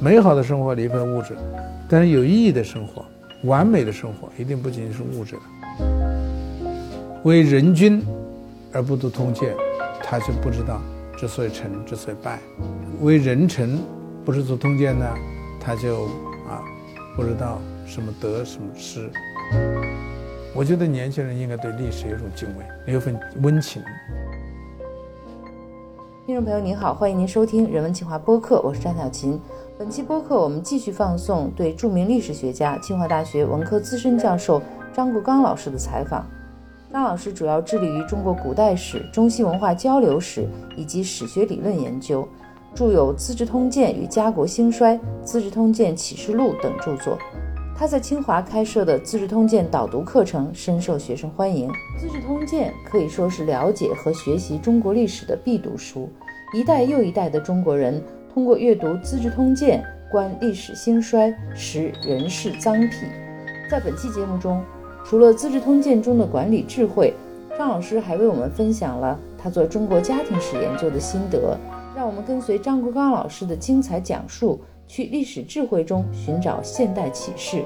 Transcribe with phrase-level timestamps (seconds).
[0.00, 1.36] 美好的生活离不开物质，
[1.88, 3.04] 但是有意义的生活、
[3.42, 5.42] 完美的生活，一定不仅仅是物质的。
[7.24, 8.06] 为人君
[8.72, 9.52] 而不读通鉴，
[10.00, 10.80] 他就不知道
[11.16, 12.38] 之所以成，之所以败；
[13.00, 13.76] 为人臣，
[14.24, 15.04] 不是读通鉴呢，
[15.58, 16.04] 他就
[16.48, 16.62] 啊
[17.16, 19.10] 不知道什么得什么失。
[20.54, 23.82] 我觉得年轻人应该对历史有一种敬畏，有一份温情。
[26.24, 29.40] 听众朋友您好，欢迎您收听《人文清华播客》，我是张小琴。
[29.78, 34.60] 本期播客我们继续放送对著名历史学家、清华大学文科资深教授
[34.92, 36.26] 张国刚老师的采访。
[36.92, 42.26] 张老师主要致力于中国古代史、中西文化交流史以及史学理论研究，
[42.74, 47.16] 著有《资治通鉴与家国兴衰》《资治通鉴启示录》等著作。
[47.76, 51.70] 他在清华开设的《资治通鉴》导读课程深受学生欢迎。
[52.00, 56.10] 《资治通鉴》可以说是了解和学习中国历史的必读书。
[56.52, 63.06] 一代又一代的中国人通过阅读《资治通鉴》，观历史兴衰，识人世脏癖。
[63.70, 64.62] 在本期节目中，
[65.04, 67.14] 除了《资治通鉴》中的管理智慧，
[67.56, 71.58] 张老师还为我们分享了他做中国家庭史研究的心得。
[71.96, 77.64] 让我们跟随张国刚老师的精彩讲述，去历史智慧中寻找现代启示，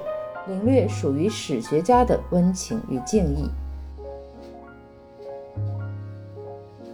[0.49, 3.51] 领略属于史学家的温情与敬意。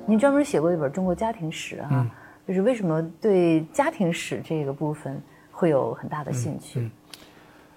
[0.05, 2.07] 您专门写过一本中国家庭史啊，
[2.49, 5.21] 就是为什么对家庭史这个部分
[5.53, 6.91] 会有很大的兴趣？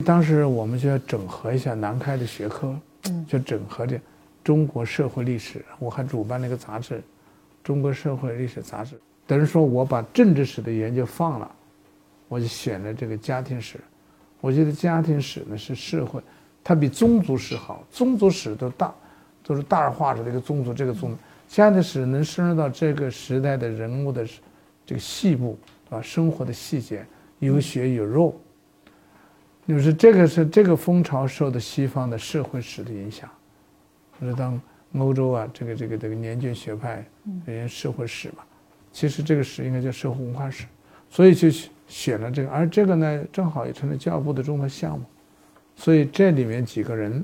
[0.05, 2.73] 当时我们就要整合一下南开的学科，
[3.27, 3.99] 就整合的
[4.45, 5.61] 中国社会历史。
[5.77, 6.95] 我还主办了一个杂志，
[7.61, 8.95] 《中国社会历史杂志》，
[9.27, 11.51] 等于说我把政治史的研究放了，
[12.29, 13.77] 我就选了这个家庭史。
[14.39, 16.21] 我觉得家庭史呢是社会，
[16.63, 17.83] 它比宗族史好。
[17.91, 18.93] 宗族史都大，
[19.43, 21.13] 都是大而化之的一个宗族，这个宗。
[21.49, 24.25] 家庭史能深入到这个时代的人物的
[24.91, 25.57] 这个细部
[25.89, 27.05] 啊，生活的细节，
[27.39, 28.37] 有血有肉。
[29.65, 33.29] 就是这个是这个风潮受的西方的社会史的影响，
[34.19, 34.59] 就是当
[34.97, 37.05] 欧洲啊，这个这个这个年鉴学派，
[37.45, 38.43] 人社会史嘛，
[38.91, 40.65] 其实这个史应该叫社会文化史，
[41.09, 41.47] 所以就
[41.87, 45.05] 选了这个，而这个呢，正好也成了教育部的重要项目，
[45.73, 47.23] 所以这里面几个人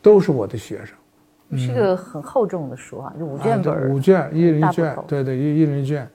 [0.00, 1.58] 都是我的学生。
[1.58, 6.08] 是个很厚重的书啊，就五卷本五卷，一人一卷，对对，一一人一卷。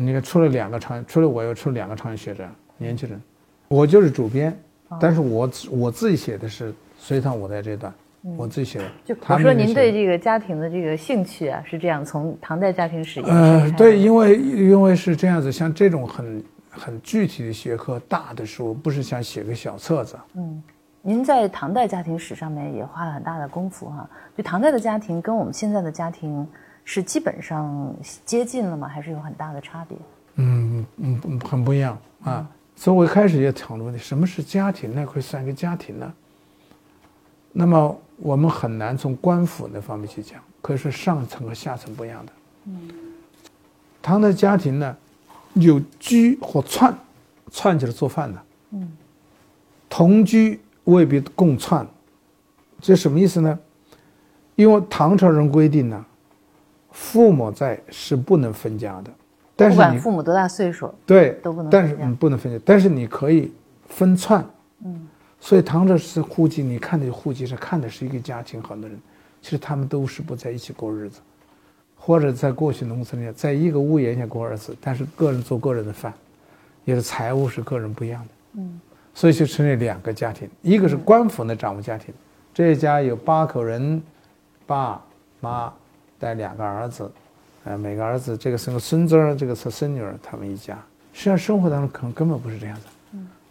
[0.00, 3.20] 你看出了两个长，除了我又出了两个长学者，年轻人。
[3.68, 4.58] 我就是主编，
[4.98, 7.92] 但是我我自己写的是隋唐五代这段，
[8.36, 8.84] 我自己写的。
[9.04, 13.20] 就我说您对这个家庭的这个兴趣啊，是这样从唐代家庭史。
[13.26, 20.16] 呃，对，因为因为是这样子，像这种很很具体的学科大的书，不是想写个小册子。
[20.34, 20.62] 嗯。
[21.02, 24.06] 您在唐代家庭史上面也花了很大的功夫哈，
[24.36, 26.46] 就唐代的家庭跟我们现在的家庭
[26.92, 27.94] 是基本上
[28.26, 28.88] 接近了吗？
[28.88, 29.96] 还是有很大的差别？
[30.34, 32.44] 嗯嗯，很不一样啊。
[32.74, 35.06] 所以我一开始也讨论问题：什么是家庭呢？
[35.06, 36.12] 会算一个家庭呢？
[37.52, 42.32] 那么我们很难从官府那方面去讲，可是上层和下层不一样的。
[42.64, 42.90] 嗯。
[44.02, 44.96] 唐代家庭呢，
[45.54, 46.92] 有居或串，
[47.52, 48.42] 串起来做饭的。
[48.72, 48.92] 嗯。
[49.88, 50.60] 同居。
[50.84, 51.86] 未必共串，
[52.80, 53.56] 这什么意思呢？
[54.56, 56.04] 因为唐朝人规定呢，
[56.92, 59.10] 父母在是不能分家的。
[59.56, 61.70] 但不管父母多大岁数，对，都不能。
[61.70, 63.52] 但是嗯，不能分家，但是你可以
[63.88, 64.44] 分篡。
[64.84, 65.08] 嗯。
[65.38, 68.98] 所以唐朝是户籍，你看的户籍是看的是一个家庭，很多人
[69.40, 71.20] 其实他们都是不在一起过日子，
[71.96, 76.12] 或者在过去农村里，在一个屋檐下过日子，但是个人做个人的饭，
[76.84, 78.28] 也是财务是个人不一样的。
[78.54, 78.80] 嗯。
[79.14, 82.14] 所以就成立两个家庭，一个是官府的掌握家庭，
[82.54, 84.02] 这一家有八口人，
[84.66, 85.02] 爸
[85.40, 85.72] 妈
[86.20, 87.10] 带两个儿子，
[87.64, 90.78] 呃，每个儿子这个生个孙子儿，这个是孙女儿，他们一家。
[91.12, 92.86] 实际上生活当中可能根本不是这样子，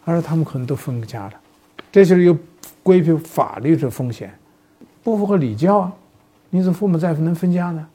[0.06, 1.32] 而是他们可能都分家了，
[1.92, 2.34] 这就是有
[2.82, 4.32] 规避法律的风险，
[5.02, 5.92] 不符合礼教啊！
[6.48, 7.86] 你怎么父母再能分家呢？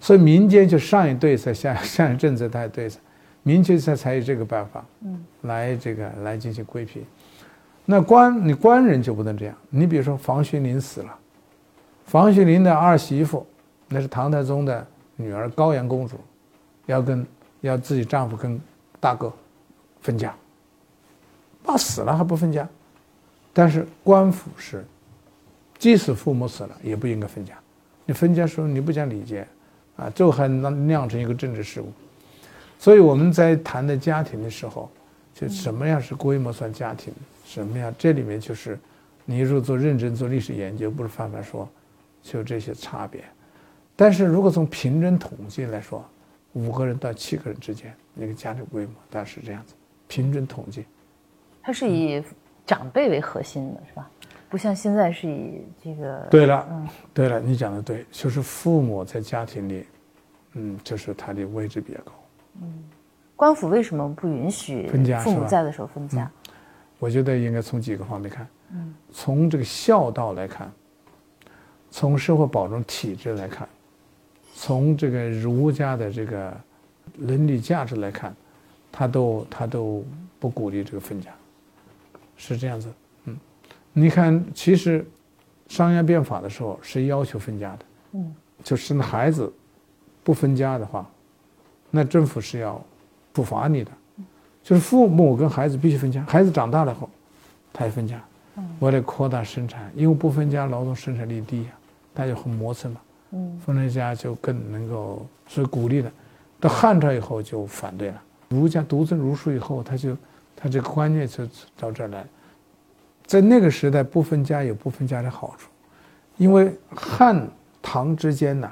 [0.00, 2.98] 所以民间就上一对策，下下一政策他也对策。
[3.44, 7.04] 民间才才有这个办法，嗯，来这个来进行规避。
[7.84, 9.54] 那官你官人就不能这样。
[9.70, 11.16] 你比如说房玄龄死了，
[12.04, 13.46] 房玄龄的二媳妇，
[13.88, 14.86] 那是唐太宗的
[15.16, 16.16] 女儿高阳公主，
[16.86, 17.26] 要跟
[17.62, 18.60] 要自己丈夫跟
[19.00, 19.32] 大哥
[20.00, 20.34] 分家。
[21.64, 22.66] 爸死了还不分家，
[23.52, 24.84] 但是官府是，
[25.78, 27.54] 即使父母死了也不应该分家。
[28.06, 29.46] 你分家时候你不讲礼节，
[29.96, 31.92] 啊，最后还酿酿成一个政治事故。
[32.78, 34.90] 所以我们在谈的家庭的时候，
[35.34, 37.12] 就什么样是规模算家庭？
[37.44, 37.94] 什么样？
[37.98, 38.78] 这里面就是，
[39.24, 41.68] 你如果做认真做历史研究，不是泛泛说，
[42.22, 43.22] 就这些差别。
[44.00, 46.08] 但是如果从平均统计来说，
[46.52, 49.74] 五个人到七个人之间那个家庭规模，大概是这样子。
[50.06, 50.84] 平均统计。
[51.60, 52.22] 它是以
[52.64, 54.08] 长辈为核心的，是吧？
[54.48, 56.28] 不像现在是以这个。
[56.30, 59.84] 对了，对了，你讲的对，就是父母在家庭里，
[60.52, 62.12] 嗯，就是他的位置比较高。
[62.62, 62.84] 嗯，
[63.34, 65.18] 官府为什么不允许分家？
[65.22, 66.30] 父母在的时候分家？
[67.00, 68.46] 我觉得应该从几个方面看。
[68.70, 70.70] 嗯，从这个孝道来看，
[71.90, 73.68] 从社会保障体制来看，
[74.60, 76.52] 从这个儒家的这个
[77.18, 78.34] 伦理价值来看，
[78.90, 80.04] 他都他都
[80.40, 81.30] 不鼓励这个分家，
[82.36, 82.92] 是这样子。
[83.26, 83.38] 嗯，
[83.92, 85.06] 你看，其实
[85.68, 87.84] 商鞅变法的时候是要求分家的。
[88.14, 88.34] 嗯，
[88.64, 89.52] 就是那孩子
[90.24, 91.08] 不分家的话，
[91.88, 92.84] 那政府是要
[93.32, 93.92] 处罚你的。
[94.64, 97.08] 就是父母跟孩子必须分家，孩子长大了后，
[97.72, 98.20] 他也分家。
[98.80, 101.70] 为了扩大生产，因为不分家，劳动生产力低呀，
[102.12, 103.00] 大家很磨蹭嘛。
[103.32, 106.10] 嗯，分了家就更能够，是鼓励的。
[106.60, 110.16] 到汉朝以后就反对了，儒家独尊儒术以后，他就
[110.56, 111.46] 他这个观念就
[111.78, 112.24] 到这儿来。
[113.26, 115.68] 在那个时代，不分家有不分家的好处，
[116.38, 117.46] 因为汉
[117.82, 118.70] 唐之间呐，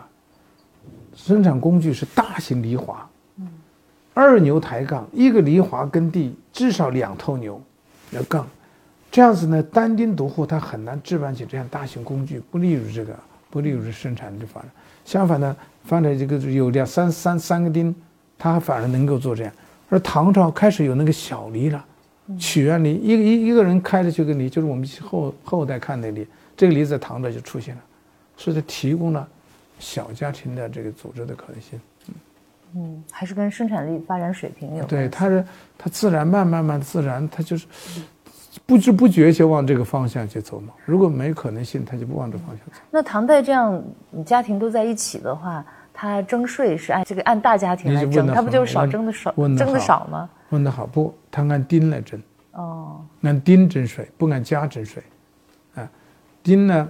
[1.15, 2.97] 生产工具是大型犁铧，
[4.15, 7.61] 二牛抬杠，一个犁铧耕地至少两头牛，
[8.13, 8.47] 要杠。
[9.11, 13.15] 这样子呢，单丁独户他很难置办起这样大型工具，不利于这个，
[13.57, 14.71] 不利于生产的发展。
[15.03, 17.95] 相反呢，放在这个有两三三三个丁，
[18.37, 19.53] 他反而能够做这样。
[19.89, 21.83] 而唐朝开始有那个小犁了，
[22.39, 27.81] 曲园犁，一个一一个人开的这个犁，就是我们后后代看的犁，这个犁在唐朝就出现了，
[28.37, 29.27] 所以它提供了
[29.79, 31.81] 小家庭的这个组织的可能性。
[32.75, 34.89] 嗯，还是跟生产力发展水平有关。
[34.89, 35.43] 对，它是
[35.79, 37.67] 它自然慢慢慢自然，它就是。
[38.67, 40.73] 不知不觉就往这个方向去走嘛。
[40.85, 42.81] 如果没可能性，他就不往这方向走。
[42.91, 43.81] 那唐代这样
[44.25, 45.65] 家庭都在一起的话，
[45.95, 50.29] 他征税是按这个按大家庭来征，他不就少征的少，征的少吗？
[50.51, 52.21] 问的好，不，他按丁来征。
[52.53, 55.03] 哦，按丁征税，不按家征税。
[55.75, 55.89] 啊，
[56.43, 56.89] 丁呢？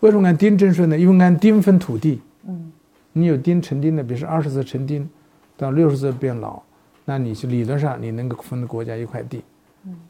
[0.00, 0.96] 为什么按丁征税呢？
[0.96, 2.22] 因为按丁分土地。
[2.46, 2.70] 嗯，
[3.12, 5.08] 你有丁成丁的，比如说二十岁成丁，
[5.56, 6.62] 到六十岁变老，
[7.04, 9.42] 那你是理论上你能够分国家一块地。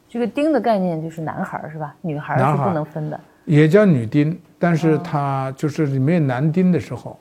[0.09, 1.95] 这个丁的概念就是男孩是吧？
[2.01, 7.19] 女孩是不能分的，也叫女丁，但是它就是里面男丁的时候，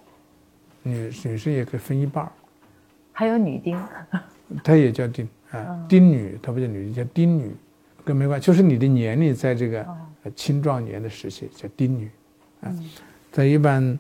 [0.84, 2.30] 女女生也可以分一半
[3.12, 3.78] 还有女丁，
[4.64, 7.56] 它也叫丁啊，丁女，它不叫女丁，叫丁女，
[8.04, 9.86] 跟没关系，就是你的年龄在这个
[10.36, 12.10] 青壮年的时期叫丁女，
[12.62, 12.72] 啊，
[13.32, 14.00] 在一般，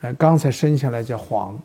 [0.00, 1.60] 呃，刚才生下来叫黄，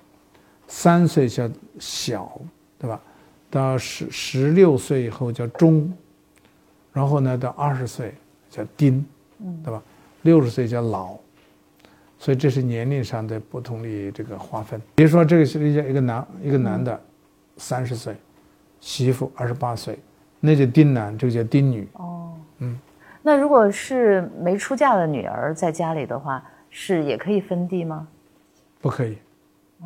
[0.67, 1.49] 三岁叫
[1.79, 2.39] 小，
[2.77, 3.01] 对吧？
[3.49, 5.91] 到十十六岁以后叫中。
[6.97, 8.15] 然后呢，到二十岁
[8.49, 9.05] 叫丁，
[9.63, 9.79] 对吧？
[10.23, 11.15] 六十岁叫老，
[12.17, 14.81] 所以这是年龄上的不同的这个划分。
[14.95, 16.99] 比如说，这个是一个一个男一个男的，
[17.57, 18.15] 三十岁，
[18.79, 19.99] 媳妇二十八岁，
[20.39, 21.87] 那就丁男，这个叫丁女。
[21.93, 22.75] 哦，嗯，
[23.21, 28.07] 那如果是没出嫁的女儿在家里的话，是也可以分地吗？
[28.81, 29.19] 不可以。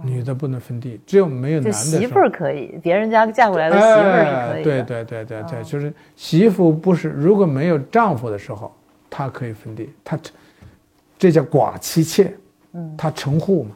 [0.04, 1.72] 女的不能分地，只有没有男的。
[1.72, 4.64] 媳妇儿可以，别人家嫁过来的媳妇儿是可以。
[4.64, 8.74] 对对对对对，就是媳妇不是如果没有丈夫的时候，
[9.10, 10.18] 她可以分地，她
[11.18, 12.34] 这叫寡妻妾，
[12.74, 13.72] 嗯，她成户嘛。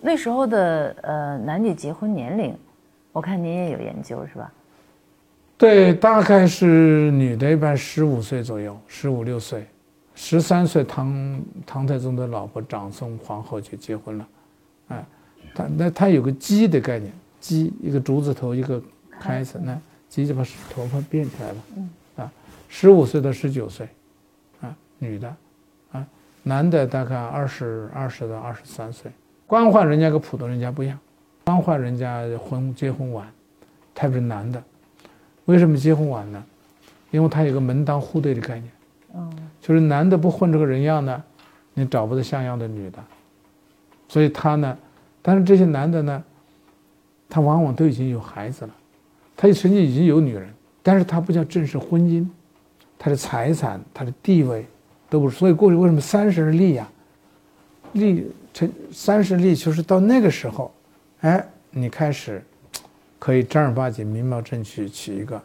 [0.00, 2.54] 那时候的呃男女结婚年龄，
[3.12, 4.52] 我看您也有研究是吧？
[5.58, 9.66] 对，大概是女的一般十五岁左右，十五六岁，
[10.14, 14.28] 十三岁唐唐太宗的老婆长孙皇后就结婚了，
[15.46, 15.52] 哎。
[15.54, 18.82] 他那他有个鸡的概念，鸡一个竹字头一个
[19.18, 21.56] 开子，那鸡就把头发变起来了。
[21.76, 22.32] 嗯啊，
[22.68, 23.88] 十五岁到十九岁，
[24.60, 25.36] 啊，女的，
[25.92, 26.06] 啊，
[26.42, 29.10] 男的大概二十二十到二十三岁。
[29.46, 30.98] 官宦人家跟普通人家不一样，
[31.44, 33.26] 官宦人家婚结婚晚，
[33.94, 34.62] 特别是男的，
[35.44, 36.44] 为什么结婚晚呢？
[37.10, 38.72] 因为他有个门当户对的概念。
[39.14, 41.22] 嗯，就是男的不混这个人样呢，
[41.74, 42.98] 你找不到像样的女的，
[44.08, 44.76] 所以他呢。
[45.26, 46.22] 但是这些男的呢，
[47.28, 48.72] 他往往都已经有孩子了，
[49.36, 50.48] 他曾经已经有女人，
[50.84, 52.24] 但是他不叫正式婚姻，
[52.96, 54.64] 他的财产、他的地位
[55.10, 55.36] 都不是。
[55.36, 56.88] 所以过去为什么三十而立呀？
[57.94, 60.72] 立成三十立，就是到那个时候，
[61.22, 62.40] 哎，你开始
[63.18, 65.42] 可以正儿八经、明貌正娶娶一个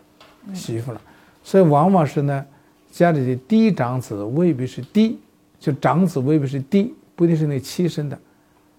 [0.54, 1.02] 媳妇了。
[1.44, 2.46] 所以往往是呢，
[2.92, 5.18] 家里的嫡一长子未必是嫡，
[5.60, 8.20] 就长子未必是嫡，不一定是那妻生的。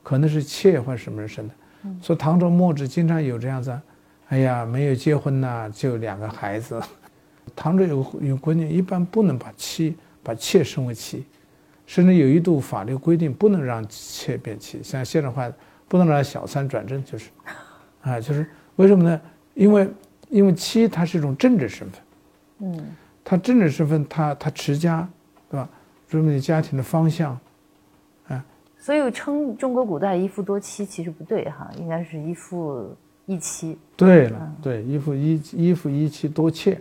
[0.03, 1.55] 可能是妾或什么人生的，
[2.01, 3.79] 所以唐朝末至经常有这样子，
[4.29, 6.81] 哎呀，没有结婚呐，就两个孩子。
[7.55, 11.25] 唐朝有有规定，一般不能把妻把妾升为妻，
[11.87, 14.81] 甚至有一度法律规定不能让妾变妻。
[14.83, 15.51] 像现在话，
[15.89, 17.31] 不能让小三转正，就是，
[18.03, 19.21] 啊，就是为什么呢？
[19.55, 19.89] 因为
[20.31, 22.01] 因为妻她是一种政治身份，
[22.61, 25.07] 嗯，她政治身份，她她持家，
[25.51, 25.69] 对吧？
[26.09, 27.39] 说明你家庭的方向，
[28.83, 32.93] 所以称中国古代一夫多妻其实不对哈，应该是一夫
[33.27, 33.79] 一妻。
[33.97, 36.77] 对了，对，一夫一一夫一妻多妾，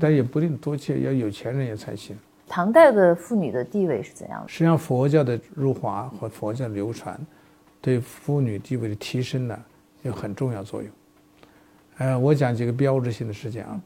[0.00, 2.18] 但也不一定多妾，要有钱人也才行。
[2.48, 4.48] 唐代的妇女的地位是怎样的？
[4.48, 7.16] 实际上，佛教的入华和佛教的流传，
[7.80, 9.56] 对妇女地位的提升呢，
[10.02, 10.90] 有很重要作用。
[11.98, 13.80] 呃，我讲几个标志性的事件啊。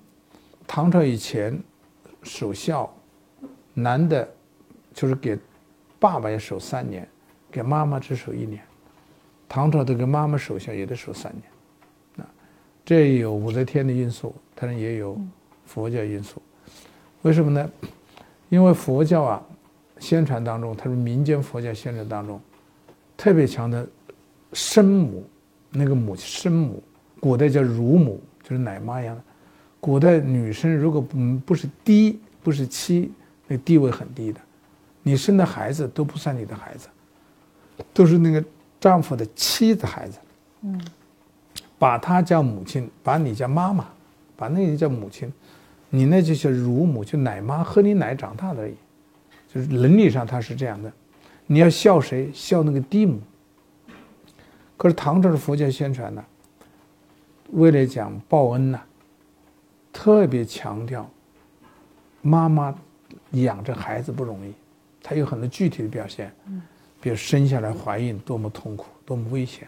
[0.66, 1.58] 唐朝以前，
[2.22, 2.90] 守孝，
[3.74, 4.26] 男的，
[4.94, 5.38] 就是给
[6.00, 7.06] 爸爸要守三年，
[7.52, 8.60] 给妈妈只守一年。
[9.48, 12.28] 唐朝这个妈妈守孝也得守三年，啊，
[12.84, 15.20] 这也有武则天的因素，当然也有
[15.66, 16.40] 佛教因素。
[17.22, 17.70] 为什么呢？
[18.48, 19.42] 因为佛教啊，
[19.98, 22.40] 宣传当中，它是民间佛教宣传当中，
[23.16, 23.86] 特别强的
[24.52, 25.28] 生母，
[25.68, 26.82] 那个母生母，
[27.20, 29.22] 古代叫乳母，就是奶妈一样的。
[29.80, 33.12] 古代女生如果不不是嫡，不是妻，
[33.46, 34.40] 那地位很低的，
[35.10, 36.88] 你生的孩子都不算你的孩子，
[37.92, 38.44] 都是那个
[38.78, 40.18] 丈夫的妻子孩子。
[40.60, 40.80] 嗯，
[41.80, 43.88] 把她叫母亲，把你叫妈妈，
[44.36, 45.32] 把那个叫母亲。
[45.88, 48.74] 你那就叫乳母，就奶妈，喝你奶长大的而已，
[49.52, 50.92] 就是伦理上他是这样的。
[51.48, 52.30] 你要孝谁？
[52.32, 53.20] 孝那个嫡母。
[54.76, 56.24] 可是唐朝的佛教宣传呢，
[57.50, 58.80] 为了讲报恩呢，
[59.92, 61.10] 特别强调
[62.22, 62.72] 妈妈
[63.32, 64.52] 养着孩子不容易，
[65.10, 66.32] 他有很多具体的表现，
[67.00, 69.66] 比如生下来怀孕多么痛苦，多么危险，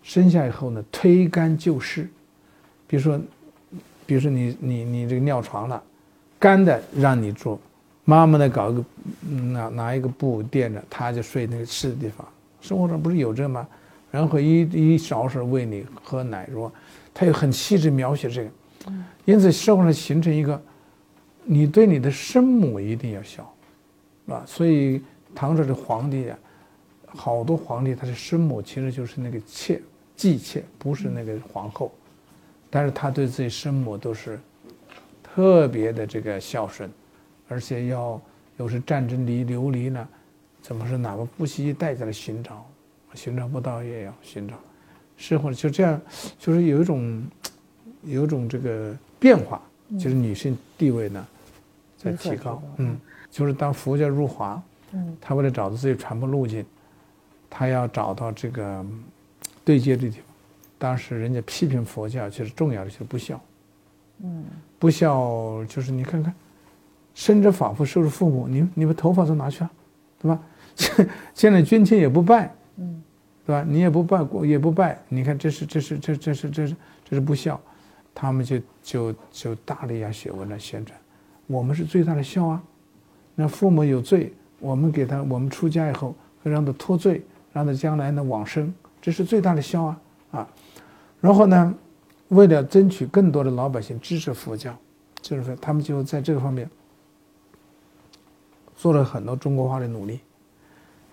[0.00, 2.08] 生下以后呢推干就湿，
[2.86, 3.20] 比如说。
[4.06, 5.80] 比如说你你你这个尿床了，
[6.36, 7.60] 干的让你做，
[8.04, 8.84] 妈妈呢搞一个
[9.52, 12.26] 拿拿一个布垫着，他就睡那个湿的地方。
[12.60, 13.68] 生活上不是有这吗？
[14.10, 14.62] 然后一
[14.94, 16.72] 一勺勺喂你喝奶，是吧？
[17.14, 18.50] 他又很细致描写这个，
[19.26, 20.60] 因此社会上形成一个，
[21.44, 23.48] 你对你的生母一定要孝，
[24.30, 24.44] 是吧？
[24.46, 25.02] 所以
[25.34, 26.38] 唐朝的皇帝啊，
[27.06, 29.82] 好多皇帝他的生母其实就是那个妾
[30.14, 31.90] 继妾，不是那个皇后。
[32.70, 34.38] 但是他对自己生母都是
[35.20, 36.88] 特别的这个孝顺，
[37.48, 38.20] 而且要
[38.58, 40.08] 有时战争离流离呢，
[40.62, 42.64] 怎么说哪怕不惜代价的寻找，
[43.14, 44.54] 寻找不到也要寻找，
[45.16, 46.00] 生活就这样，
[46.38, 47.22] 就是有一种
[48.04, 49.60] 有一种这个变化，
[49.98, 51.26] 就是女性地位呢
[51.98, 52.96] 在提高，嗯，
[53.30, 54.60] 就是当佛教入华，
[54.92, 56.64] 嗯，他为了找到自己传播路径，
[57.48, 58.84] 他要找到这个
[59.64, 60.24] 对接的地方。
[60.78, 63.40] 当时人家批评佛教，其实重要的就是不孝。
[64.22, 64.44] 嗯，
[64.78, 66.34] 不孝就是你看看，
[67.14, 69.70] 生者仿佛受是父母，你你把头发都拿去了，
[70.18, 70.40] 对吧？
[70.74, 73.02] 现 现在军亲也不拜，嗯，
[73.46, 73.64] 对吧？
[73.66, 77.60] 你也不拜，也不拜，你看这是这是这这是这是这是不孝，
[78.14, 80.98] 他们就就就大力呀学文来宣传，
[81.46, 82.62] 我们是最大的孝啊。
[83.40, 87.22] 那父母有罪，我们给他，我们出家以后会让他脱罪，
[87.54, 88.70] 让他将来呢往生，
[89.00, 90.00] 这是最大的孝啊
[90.32, 90.48] 啊。
[91.22, 91.74] 然后呢，
[92.28, 94.76] 为了争取更多的老百姓支持佛教，
[95.22, 96.68] 就是说他们就在这个方面
[98.76, 100.20] 做了很多中国化的努力。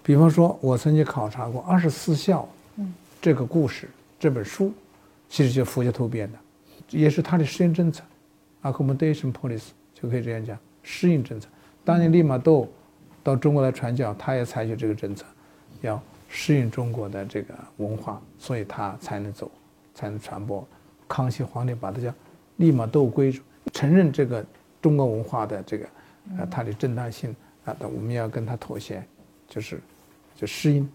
[0.03, 2.45] 比方说，我曾经考察过《二十四孝》
[3.21, 4.73] 这个故事这本书，
[5.29, 6.37] 其实就是佛教头编的，
[6.89, 8.03] 也是他的适应政策
[8.63, 11.47] ，accommodation policy 就可以这样讲，适应政策。
[11.87, 12.67] 当年利玛窦
[13.23, 15.25] 到中国来传教，他也采取这个政策，
[15.79, 19.49] 要适应中国的这个文化，所以他才能走。
[19.99, 20.63] 才能传播。
[21.07, 22.13] 康熙皇帝把它叫
[22.57, 23.33] “利玛窦归”，
[23.73, 24.45] 承认这个
[24.79, 25.87] 中国文化的这个
[26.37, 29.03] 呃它的正当性啊，我们要跟他妥协，
[29.49, 29.81] 就是
[30.35, 30.87] 就适应。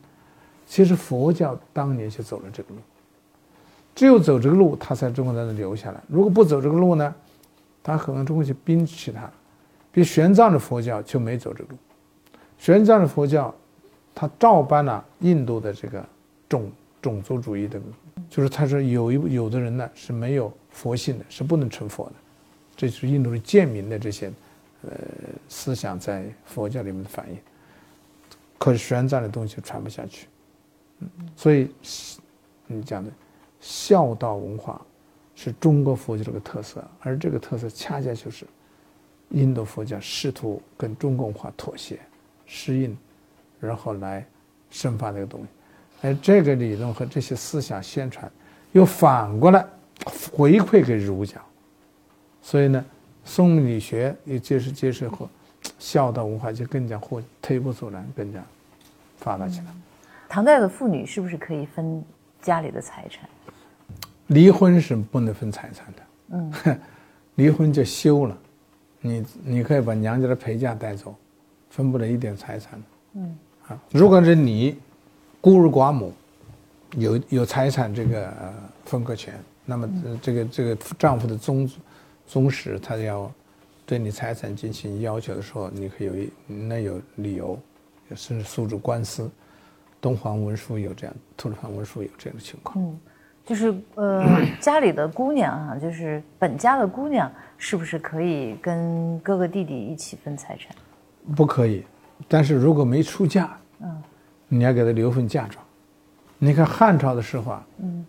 [0.68, 2.80] 其实佛教当年就走了这个路，
[3.92, 6.00] 只有走这个路，他才中国才能留下来。
[6.06, 7.12] 如果不走这个路呢，
[7.82, 9.28] 他可能中国就摒弃它。
[9.92, 11.76] 比玄奘的佛教就没走这路，
[12.58, 13.54] 玄奘的佛教，
[14.14, 16.04] 他照搬了印度的这个
[16.48, 17.78] 种种族主义的。
[18.28, 22.12] 就是他说有一有的人呢是没有佛性的，是不能成佛的，
[22.74, 24.32] 这是印度的贱民的这些，
[24.82, 24.90] 呃
[25.48, 27.36] 思想在佛教里面的反应。
[28.58, 30.28] 可是玄奘的东西传不下去，
[31.00, 31.68] 嗯，所以
[32.66, 33.10] 你讲的
[33.60, 34.80] 孝道文化
[35.34, 38.46] 是中国佛教这个特色，而这个特色恰恰就是
[39.32, 41.98] 印度佛教试图跟中国文化妥协、
[42.46, 42.96] 适应，
[43.60, 44.24] 然后来
[44.70, 45.46] 生发这个东西。
[46.00, 48.30] 而这个理论和这些思想宣传，
[48.72, 49.64] 又反过来
[50.04, 51.40] 回馈给儒家，
[52.42, 52.84] 所以呢，
[53.24, 55.28] 宋理学也接受接受后，
[55.78, 58.42] 孝道文化就更加或推波助澜，更加
[59.18, 59.66] 发达起来。
[60.28, 62.02] 唐代的妇女是不是可以分
[62.40, 63.28] 家里的财产？
[64.26, 66.02] 离婚是不能分财产的。
[66.30, 66.80] 嗯，
[67.36, 68.36] 离婚就休了，
[69.02, 71.14] 你你可以把娘家的陪嫁带走，
[71.68, 72.82] 分不了一点财产。
[73.12, 74.78] 嗯，啊，如果是你
[75.40, 76.12] 孤儿寡母，
[76.96, 78.32] 有有财产这个
[78.86, 79.34] 分割权，
[79.66, 79.86] 那么
[80.22, 81.70] 这个这个丈夫的宗
[82.26, 83.30] 宗室他要
[83.84, 87.58] 对你财产进行要求的时候，你可以有一那有理由，
[88.14, 89.30] 甚至诉诸官司。
[90.00, 92.84] 东皇文书有这样，吐鲁番文书有这样的情况。
[92.84, 92.98] 嗯，
[93.44, 94.24] 就是呃，
[94.60, 100.74] 家里的姑娘啊，就是本家的姑娘，是不是可以跟哥哥弟弟一起分财产？
[101.36, 101.84] 不可以，
[102.28, 104.02] 但是如果没出嫁，嗯，
[104.48, 105.64] 你要给他留份嫁妆。
[106.38, 108.06] 你看汉朝的时候啊，嗯，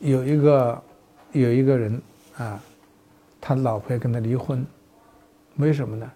[0.00, 0.82] 有一个
[1.32, 2.02] 有一个人
[2.36, 2.60] 啊，
[3.40, 4.64] 他老婆要跟他离婚，
[5.56, 6.10] 为什么呢？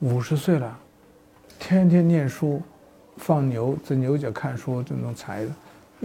[0.00, 0.78] 五十岁了，
[1.58, 2.62] 天天念书。
[3.16, 5.50] 放牛在牛角看书，这种财的，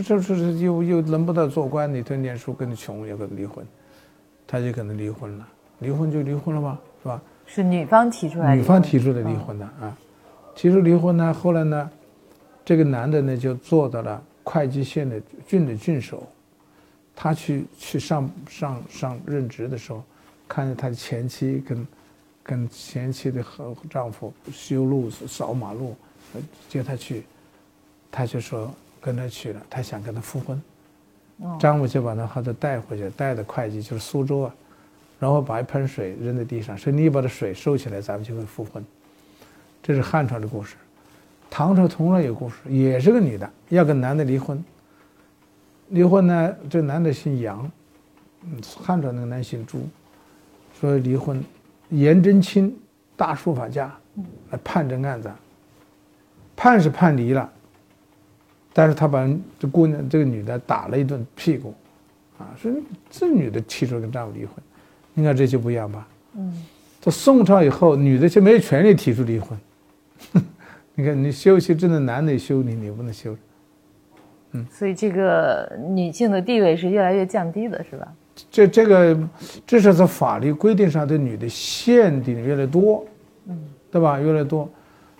[0.03, 3.65] 这这是又又轮不到做官，你天念书跟你穷，又跟你离婚，
[4.48, 5.48] 他就可能离婚了，
[5.79, 7.22] 离婚就离婚了吧，是吧？
[7.46, 9.98] 是女方提出来，女方提出的离婚的啊，
[10.56, 11.89] 提出离婚呢，后来呢，
[12.63, 16.27] 这个男的呢就做到了会稽县的郡的郡守，
[17.15, 20.03] 他去去上上上任职的时候，
[20.48, 21.88] 看见他的前妻跟
[22.44, 25.96] 跟前妻的和丈夫修路扫马路。
[26.68, 27.24] 接他去，
[28.12, 30.62] 他就说跟他去了，他想跟他复婚。
[31.60, 34.56] 张武就把那孩子带回去，带的会计就是苏州啊，
[35.20, 38.84] 然后把一盆水扔在地上，说你把这水收起来，咱们就会复婚。
[39.82, 40.75] 这是汉朝的故事，
[41.50, 44.62] 唐朝同样有故事，也是个女的要跟男的离婚。
[45.88, 47.72] 离婚呢，这男的姓杨，
[48.77, 49.88] 汉朝那个男姓朱，
[50.79, 51.41] 说离婚，
[51.89, 52.77] 颜真卿
[53.15, 53.91] 大书法家
[54.51, 55.32] 来判这案子。
[56.56, 57.50] 判是判离了，
[58.79, 61.74] 但是他把这姑娘这个女的打了一顿屁股，
[62.37, 62.72] 啊，说
[63.09, 64.53] 这女的提出跟丈夫离婚，
[65.13, 66.07] 你看这就不一样吧？
[66.37, 66.65] 嗯，
[67.01, 69.59] 到宋朝以后，女的就没有权利提出离婚，
[70.96, 73.35] 你看你休息，真的男的休你，你不能休。
[74.53, 78.07] 嗯，所以这个女性的地位是越来越降低的，是吧？
[78.50, 79.20] 这这个
[79.68, 83.05] 至少在法律规定上对女的限定越来越多，
[83.50, 83.59] 嗯，
[83.92, 84.18] 对吧？
[84.22, 84.70] 越来越多。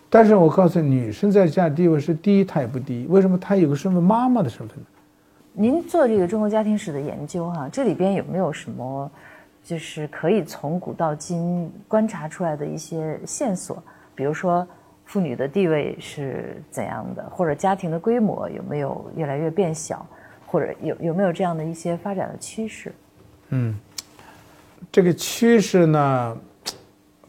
[0.10, 3.06] 但是我告诉你，女生在家地位是低，她也不低。
[3.10, 3.38] 为什么？
[3.38, 4.78] 她有个身份，妈妈的身份？
[5.54, 9.10] 您做这个中国家庭史的研究，哈，这里边有没有什么，
[9.64, 13.84] 就是可以从古到今观察出来的一些线索？
[14.16, 14.68] 比如说，
[15.06, 20.06] 妇女的地位是怎样的，或者家庭的规模有没有越来越变小，
[20.48, 22.92] 或者有有没有这样的一些发展的趋势？
[23.50, 23.76] 嗯，
[24.92, 26.38] 这个趋势呢，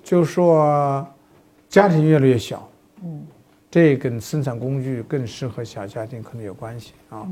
[0.02, 1.06] 就说
[1.68, 2.66] 家庭越来越小。
[3.02, 3.26] 嗯，
[3.70, 7.26] 这跟生产工具更适合小家庭可能有关系啊。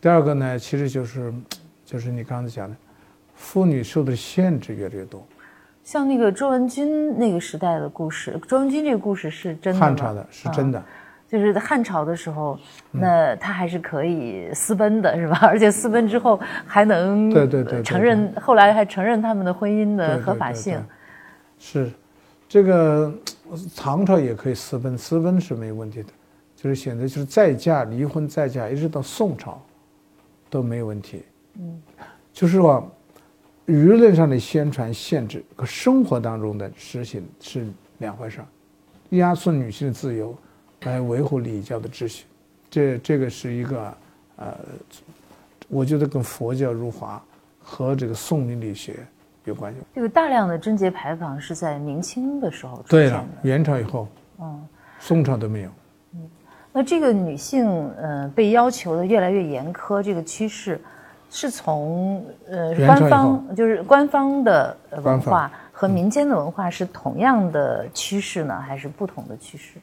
[0.00, 1.32] 第二个呢，其实就是，
[1.84, 2.76] 就是你刚才讲的，
[3.34, 5.26] 妇女受的限制越来越多。
[5.82, 10.82] 像那个周文君那个时代的故事，周文君这个故事是真的汉朝的是真的，
[11.28, 12.58] 就是在汉朝的时候，
[12.90, 15.38] 那他还是可以私奔的，是吧？
[15.48, 20.78] 而且私奔之后还能对对对承认，后来还承认他们的婚姻的合法性。
[21.58, 21.90] 是，
[22.48, 23.12] 这个。
[23.76, 26.08] 唐朝也可以私奔，私奔是没有问题的，
[26.56, 29.60] 就是选择就是再嫁、离婚、再嫁，一直到宋朝
[30.50, 31.22] 都没有问题。
[31.58, 31.82] 嗯，
[32.32, 32.90] 就是说，
[33.66, 37.66] 舆论上的宣传限制和生活当中的实行是
[37.98, 38.46] 两回事儿，
[39.10, 40.36] 压缩女性的自由
[40.82, 42.24] 来维护礼教的秩序，
[42.68, 43.96] 这这个是一个
[44.36, 44.58] 呃，
[45.68, 47.22] 我觉得跟佛教入华
[47.62, 48.98] 和这个宋明理学。
[49.44, 49.78] 有关系。
[49.94, 54.08] 这个大量的贞节牌坊是在明清的时候出现的，元朝以后，
[54.40, 54.66] 嗯，
[54.98, 55.70] 宋朝都没有。
[56.14, 56.20] 嗯，
[56.72, 57.68] 那这个女性
[58.00, 60.80] 呃被要求的越来越严苛，这个趋势
[61.30, 69.78] 是从呃官方就是官方的文化和民间的文化是同样的趋势呢，还是不同的趋势？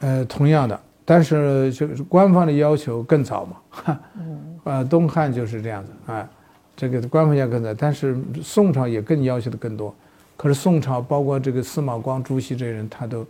[0.00, 3.56] 呃，同样的，但是就是官方的要求更早嘛。
[4.18, 6.28] 嗯，呃，东汉就是这样子啊。
[6.76, 9.94] 这个官方要更在，但是宋朝也更要求的更多。
[10.36, 13.26] 可是宋朝包括这个司马光、朱熹这些人，他都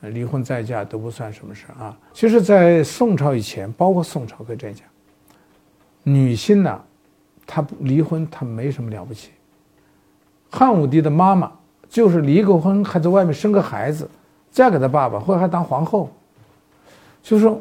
[0.00, 1.94] 离婚再嫁都不算什么事啊。
[2.14, 4.86] 其实，在宋朝以前，包括宋朝可以这样讲，
[6.02, 6.80] 女性呢，
[7.46, 9.28] 她不离婚她没什么了不起。
[10.50, 11.52] 汉武帝的妈妈
[11.90, 14.08] 就是离过婚，还在外面生个孩子，
[14.50, 16.10] 嫁给他爸爸，或者还当皇后。
[17.22, 17.60] 就是说，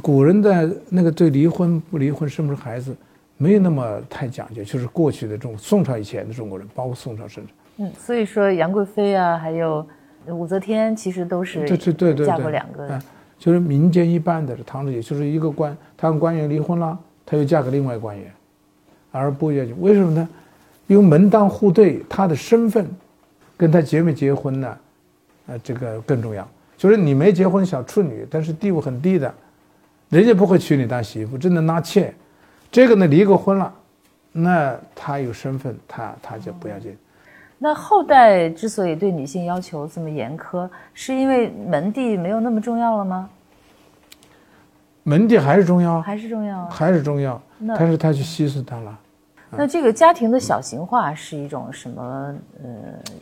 [0.00, 2.94] 古人的那个对离婚不离婚、生不生孩子。
[3.38, 9.86] 没有那么太讲究，就是过去的中宋朝以前的中国人，包括宋朝甚至，嗯，所以说杨贵妃啊，还有
[10.28, 12.98] 武则天，其实都是对对对对嫁过两个，
[13.38, 18.32] 就是民间一般的唐也就是一个官，他跟官员离婚了，他又嫁给另外官员，
[19.12, 20.28] 而不愿意，为什么呢？
[20.86, 22.88] 因为门当户对，他的身份
[23.56, 24.78] 跟他结没结婚呢，
[25.48, 26.48] 呃，这个更重要。
[26.78, 29.34] 就是你没结婚小处女，但是地位很低的，
[30.08, 32.14] 人家不会娶你当媳妇，只能纳妾。
[32.70, 33.72] 这个呢，离过婚了，
[34.32, 36.96] 那他有身份，他他就不要紧。
[37.58, 43.30] 那后代之所以对女性要求这么严苛，是因为门第没有那么重要了吗？
[45.04, 47.40] 门第还是重要，还是重要，还是重要。
[47.68, 48.98] 但是他去稀释它了。
[49.50, 52.68] 那这个家庭的小型化是一种什么呃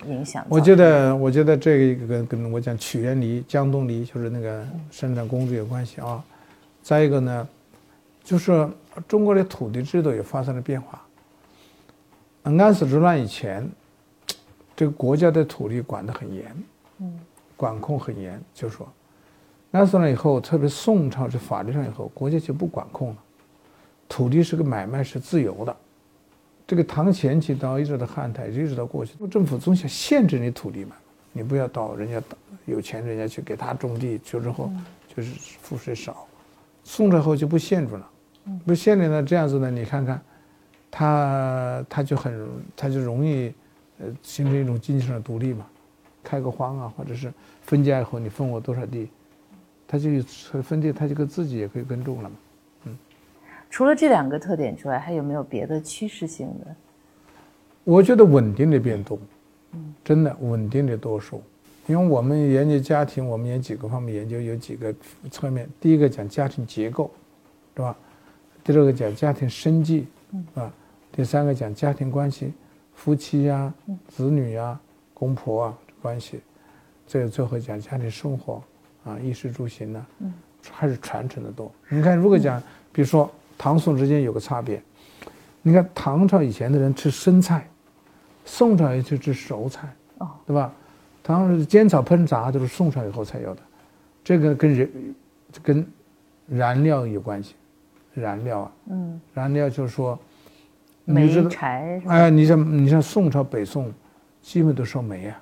[0.09, 0.45] 影响？
[0.49, 6.25] 我觉得，我觉得这个跟跟我讲曲园离、江东离，就是那个生产工具有关系啊。
[6.83, 7.49] 再一个呢，
[8.25, 8.67] 就是
[9.09, 11.01] 中国的土地制度也发生了变化。
[12.43, 13.69] 安史之乱以前，
[14.77, 16.65] 这个国家的土地管得很严，
[17.57, 18.41] 管控很严。
[18.53, 18.87] 就是说
[19.71, 23.17] 安史之乱以后，特别宋朝是法律上以后，国家就不管控了，
[24.09, 25.77] 土地是个买卖，是自由的。
[26.67, 30.97] 这个唐前期到一直到汉代，一直到过去，政府总想限制你土地嘛，
[31.33, 32.23] 你不要到人家
[32.65, 34.71] 有钱人家去给他种地，就之后
[35.15, 36.27] 就是赋税少。
[36.83, 38.11] 宋朝后就不限制了，
[38.65, 40.23] 不现在呢，这样子呢，你看看，
[40.91, 43.53] 他他就很他就容易
[43.99, 45.67] 呃形成一种经济上的独立嘛，
[46.23, 49.09] 开个荒啊，或者是分家以后你分我多少地，
[49.89, 50.23] 他就
[50.63, 52.37] 分地，他就跟自己也可以耕种了嘛。
[52.85, 52.99] 嗯
[53.71, 56.77] 除了这两个特点之外，还有没有别的趋势性的？
[57.83, 59.19] 我觉得稳定的变动，
[59.73, 61.43] 嗯，真的稳定的多数。
[61.87, 64.95] 因为我们研究家庭，我们有几个方面研究，有几个
[65.31, 65.69] 侧面。
[65.81, 67.11] 第一个讲家庭结构，
[67.75, 67.97] 是吧？
[68.65, 70.73] 第二个讲家庭生计，嗯，啊，
[71.13, 72.53] 第三个讲家庭关系，
[72.95, 73.73] 夫妻呀、
[74.09, 74.81] 子女呀、
[75.13, 76.41] 公婆啊关系。
[77.07, 78.63] 最最后讲家庭生活，
[79.05, 80.35] 啊，衣食住行呢，嗯，
[80.73, 81.71] 还是传承的多。
[81.89, 82.61] 你看，如果讲，
[82.93, 83.31] 比如说。
[83.57, 84.83] 唐宋之间有个差别，
[85.63, 87.65] 你看唐朝以前的人吃生菜，
[88.45, 90.75] 宋朝也就吃熟菜，哦，对吧？
[91.23, 93.63] 唐朝煎炒烹炸都是宋朝以后才有的，
[94.25, 95.15] 这个跟人
[95.63, 95.87] 跟
[96.49, 97.55] 燃料有关系，
[98.15, 100.19] 燃料啊，嗯，燃料就是说，
[101.05, 103.93] 煤柴，哎，你像你像宋朝北宋，
[104.41, 105.41] 基本都烧煤啊，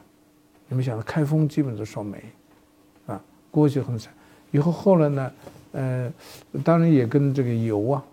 [0.68, 2.18] 你们想到开封基本都烧煤，
[3.06, 4.12] 啊，过去很惨，
[4.50, 5.32] 以后后来呢？
[5.74, 6.12] 呃，
[6.62, 8.04] 当然也跟这个油啊，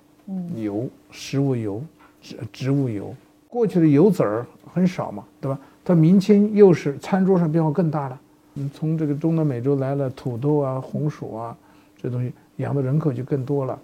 [0.56, 1.84] 油、食物油、
[2.22, 3.14] 植植物油，
[3.50, 5.60] 过去的油籽儿很少嘛，对吧？
[5.84, 8.22] 到明清又是餐桌上变化更大了。
[8.54, 11.58] 嗯，从这个中南美洲来了土豆啊、红薯啊，
[12.02, 13.78] 这东西养的人口就更多了，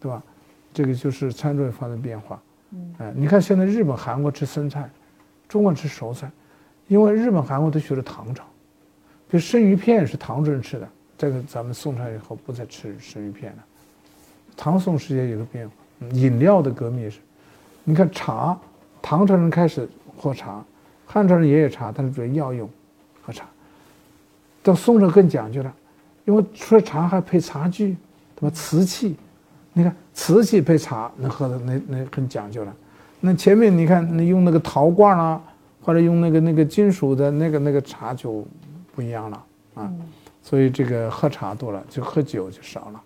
[0.00, 0.22] 对吧？
[0.72, 2.40] 这个就是餐桌发生变化。
[2.70, 4.88] 嗯，哎，你看现在日本、韩国吃生菜，
[5.48, 6.30] 中国吃熟菜，
[6.86, 8.44] 因为日本、韩国都学了唐朝，
[9.30, 10.88] 就生鱼片是唐人吃的。
[11.16, 13.64] 这个咱们宋朝以后不再吃生鱼片了。
[14.56, 15.74] 唐宋时间有个变化，
[16.12, 17.18] 饮料的革命也是。
[17.84, 18.58] 你看茶，
[19.00, 20.64] 唐朝人开始喝茶，
[21.06, 22.70] 汉朝人也有茶，但是主要药用，
[23.22, 23.46] 喝茶。
[24.62, 25.74] 到宋朝更讲究了，
[26.26, 27.96] 因为除了茶还配茶具，
[28.36, 28.54] 对吧？
[28.54, 29.16] 瓷器，
[29.72, 32.74] 你看瓷器配茶能喝的那那很讲究了。
[33.20, 35.40] 那前面你看你用那个陶罐啦，
[35.82, 38.44] 或者用那个那个金属的那个那个茶就
[38.94, 39.92] 不一样了啊。
[40.42, 43.02] 所以这个喝茶多了，就喝酒就少了。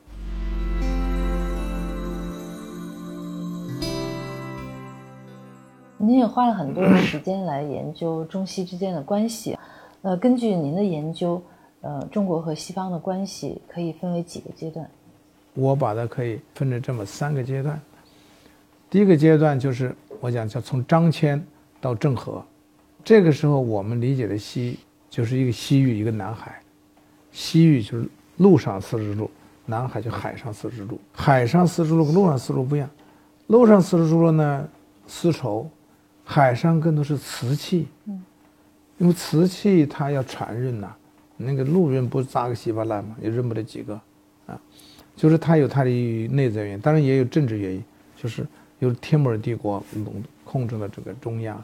[5.98, 9.56] 您也花了很多的时间来研究中西之间的关系，
[10.02, 11.40] 呃，根据您的研究，
[11.80, 14.88] 呃，中国和西方的关系可以分为几个阶段？
[15.54, 17.80] 我把它可以分成这么三个阶段。
[18.88, 21.40] 第一个阶段就是我讲叫从张骞
[21.80, 22.44] 到郑和，
[23.04, 24.78] 这个时候我们理解的西
[25.10, 26.60] 就是一个西域，一个南海。
[27.30, 29.30] 西域就是陆上丝绸之路，
[29.64, 31.00] 南海就海上丝绸之路。
[31.12, 32.90] 海上丝绸之路跟陆上丝织路不一样，
[33.46, 34.68] 陆上丝绸之路呢，
[35.06, 35.66] 丝绸；
[36.24, 37.88] 海上更多是瓷器。
[38.04, 38.22] 嗯，
[38.98, 40.94] 因为瓷器它要传运呐，
[41.38, 43.98] 那个陆运不砸个稀巴烂嘛，也认不了几个，
[45.16, 45.90] 就是它有它的
[46.28, 47.84] 内在原因，当然也有政治原因，
[48.16, 48.46] 就是
[48.80, 51.62] 由天摩尔帝国控控制了这个中亚，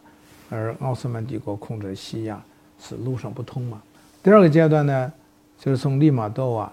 [0.51, 2.43] 而奥斯曼帝国控制了西亚，
[2.81, 3.83] 是路上不通嘛。
[4.23, 5.13] 第二个阶段呢？
[5.59, 6.73] 就是从利玛窦啊，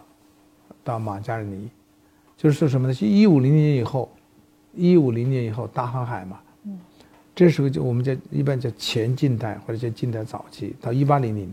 [0.84, 1.68] 到马加尔尼，
[2.38, 2.94] 就是说什么呢？
[3.02, 4.12] 一五零年以后，
[4.76, 6.80] 一五零年以后大航海嘛，嗯，
[7.34, 11.52] 这时候就我们叫一般叫前近代或者叫近代早期，到一八零零，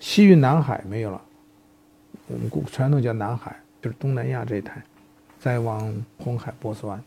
[0.00, 1.22] 西域南海没有了，
[2.26, 4.82] 我们传统叫南海，就是东南亚这一带，
[5.38, 6.98] 再往红海、波斯湾，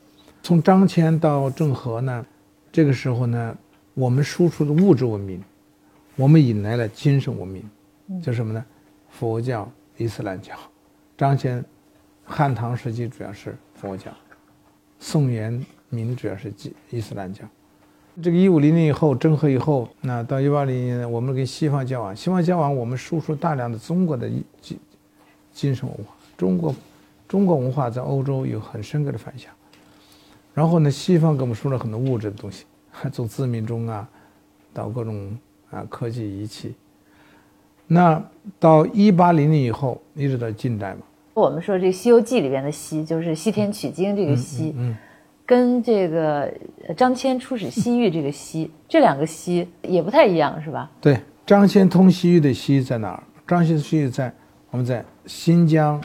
[0.43, 2.23] 从张骞到郑和呢，
[2.71, 3.57] 这个时候呢，
[3.95, 5.43] 我们输出的物质文明，
[6.15, 7.67] 我们引来了精神文明，
[8.21, 8.63] 叫什么呢？
[9.09, 10.53] 佛教、伊斯兰教，
[11.17, 11.63] 张骞，
[12.23, 14.11] 汉唐时期主要是佛教，
[14.99, 17.43] 宋元明主要是基伊斯兰教，
[18.21, 24.29] 这个一五零零以后郑和以后，那到一八零零年，我们跟西方交往，西方交往，我们输出大量的中国的
[24.61, 24.77] 精
[25.51, 26.73] 精神文化，中国
[27.27, 29.51] 中国文化在欧洲有很深刻的反响。
[30.53, 32.65] 然后呢，西方给我们输了很多物质的东西，
[33.11, 34.07] 从自鸣钟啊，
[34.73, 35.37] 到各种
[35.69, 36.73] 啊科技仪器。
[37.85, 38.21] 那
[38.59, 41.01] 到一八零零以后，一直到近代嘛。
[41.33, 44.75] 我们说这《西游记》里边的西，就是西天取经这个西，
[45.45, 46.51] 跟这个
[46.97, 50.89] 张骞出使西域这个西， 这两个西也不太一样，是吧？
[50.99, 53.23] 对，张骞通西域的西在哪儿？
[53.47, 54.33] 张骞西域在
[54.71, 56.01] 我们在新疆、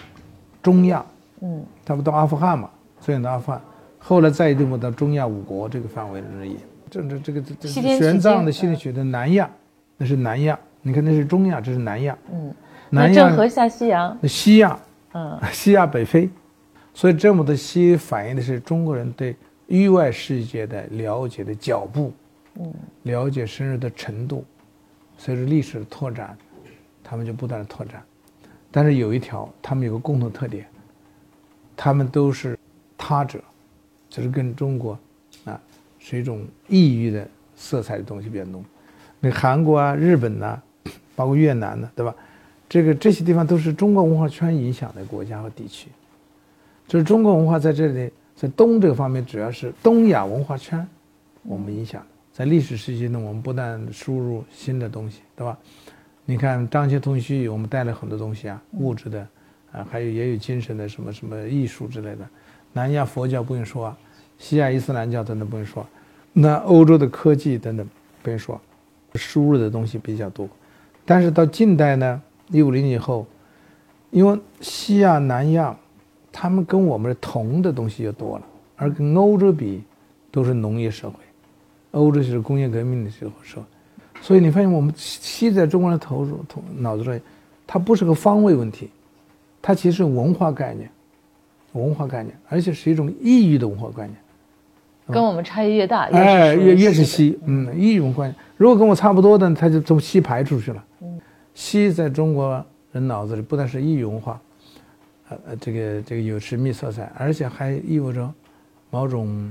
[0.62, 1.04] 中亚，
[1.40, 2.70] 嗯，他不到阿富汗嘛？
[3.00, 3.60] 最远到阿富汗，
[3.98, 6.56] 后来再一步到中亚五国这个范围而已。
[6.88, 9.50] 这这这个这玄奘的西天取的南亚，
[9.96, 10.58] 那是南亚。
[10.82, 12.16] 你看那是中亚，这是南亚。
[12.32, 12.54] 嗯，
[12.90, 13.28] 南亚。
[13.28, 14.16] 郑和下西洋。
[14.28, 14.78] 西亚。
[15.14, 16.28] 嗯， 西亚北非，
[16.94, 22.12] 所以这么多西反映的是中国人对域外世界的了解的脚步，
[22.58, 22.72] 嗯，
[23.02, 24.42] 了解深入的程度，
[25.18, 26.36] 随着历史的拓展，
[27.04, 28.02] 他们就不断的拓展，
[28.72, 30.66] 但是有一条，他们有个共同特点，
[31.76, 32.58] 他们都是
[32.96, 33.38] 他者，
[34.08, 34.98] 就是跟中国
[35.44, 35.60] 啊
[35.98, 38.64] 是一种异域的色彩的东西比较浓，
[39.20, 40.60] 那韩国啊、日本呐，
[41.14, 42.14] 包括越南呢，对吧？
[42.68, 45.88] 这个这些地方都是中国文化圈影响的国家和地区，
[46.88, 50.88] 就是中国文化在这里，在东这个方面主要是东亚文化圈，
[51.42, 52.02] 我们影响。
[52.32, 55.58] 在历史时期呢，我们不断输入新的东西，对吧？
[56.24, 59.26] 你看张骞通西域，我们带了很多东西啊，物质的，
[59.72, 62.28] 啊，还有也有精神的，什么什么艺术之类的。
[62.72, 63.98] 南亚佛教不用说啊，
[64.38, 65.86] 西亚伊斯兰教等等不用说，
[66.32, 67.88] 那欧洲的科技等等
[68.22, 68.60] 不用说，
[69.14, 70.48] 输入的东西比较多。
[71.04, 72.22] 但是到近代呢？
[72.48, 73.26] 一五零以后，
[74.10, 75.76] 因为西亚、南亚，
[76.30, 79.82] 他们跟我们的同的东西就多了，而跟欧洲比，
[80.30, 81.16] 都是农业社会，
[81.92, 83.66] 欧洲是工业革命的时候社会，
[84.22, 87.20] 所以你发现我们西在中国人投入、头脑子里，
[87.66, 88.88] 它不是个方位问题，
[89.60, 90.88] 它其实是文化概念，
[91.72, 94.16] 文化概念，而且是一种异域的文化概念，
[95.08, 98.32] 跟我们差异越大，哎，越越是西，嗯，异域文化。
[98.56, 100.84] 如果跟我差不多的，他就从西排出去了。
[101.52, 104.40] 西在中国人脑子里不但是异域文化，
[105.28, 108.32] 呃呃，这个这个有神秘色彩，而且还意味着
[108.88, 109.50] 某种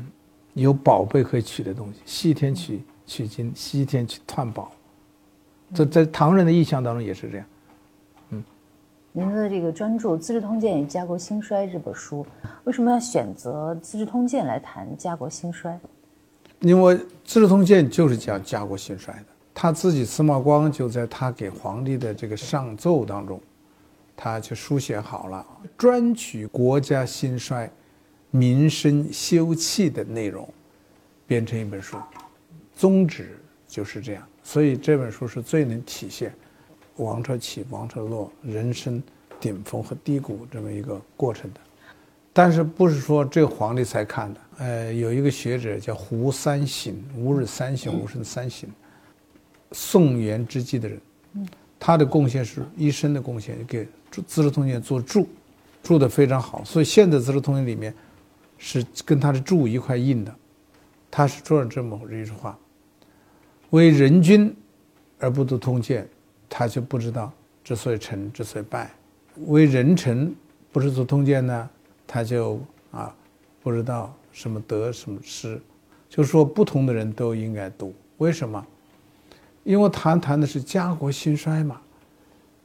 [0.54, 2.00] 有宝贝可以取的东西。
[2.06, 4.72] 西天取取经，西天去探宝，
[5.74, 7.46] 这在唐人的意象当中也是这样。
[8.30, 8.42] 嗯，
[9.12, 12.26] 您的这个专著《资治通鉴与家国兴衰》这本书，
[12.64, 15.78] 为什么要选择《资治通鉴》来谈家国兴衰？
[16.62, 16.96] 因为
[17.26, 19.26] 《资治通鉴》就是讲家国兴衰的。
[19.54, 23.42] 他自己司马光就在他给皇帝的这个上奏当中，
[24.16, 25.46] 他就书写好了
[25.78, 27.70] 专取国家兴衰、
[28.30, 30.48] 民生休戚的内容，
[31.28, 31.98] 编成一本书，
[32.82, 34.28] 宗旨就是这样。
[34.42, 36.34] 所以这本书是最能体现
[36.96, 39.02] 王朝起、王朝落、人生
[39.40, 41.60] 顶峰和低谷这么一个过程的。
[42.34, 44.40] 但是不是说这个皇帝才看的？
[44.58, 48.68] 呃，有一个学者叫胡三省，吾日三省，吾生三省。
[49.74, 51.00] 宋元之际的人，
[51.80, 53.86] 他的贡献是一生的贡献，给
[54.26, 55.30] 《资治通鉴》做注，
[55.84, 56.64] 注的非常好。
[56.64, 57.94] 所以现在《资治通鉴》里面
[58.58, 60.36] 是跟他的注一块印的。
[61.14, 62.58] 他是说了这么一句话
[63.72, 64.56] ：“为人君
[65.20, 66.08] 而不读通鉴，
[66.50, 67.32] 他就不知道
[67.64, 68.88] 之所以成，之所以败；
[69.48, 70.34] 为人臣
[70.72, 71.70] 不是读通鉴呢，
[72.08, 73.14] 他就啊
[73.62, 75.60] 不知道什么得什么失。”
[76.10, 77.94] 就是说，不同的人都应该读。
[78.18, 78.66] 为什么？
[79.64, 81.80] 因为谈谈的是家国兴衰嘛，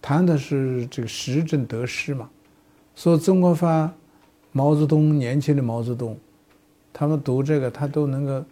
[0.02, 2.28] 谈的是这个时政得失嘛，
[2.96, 3.94] 所以曾国藩、
[4.50, 6.18] 毛泽东年轻的毛泽东，
[6.92, 8.44] 他们读这个他都能够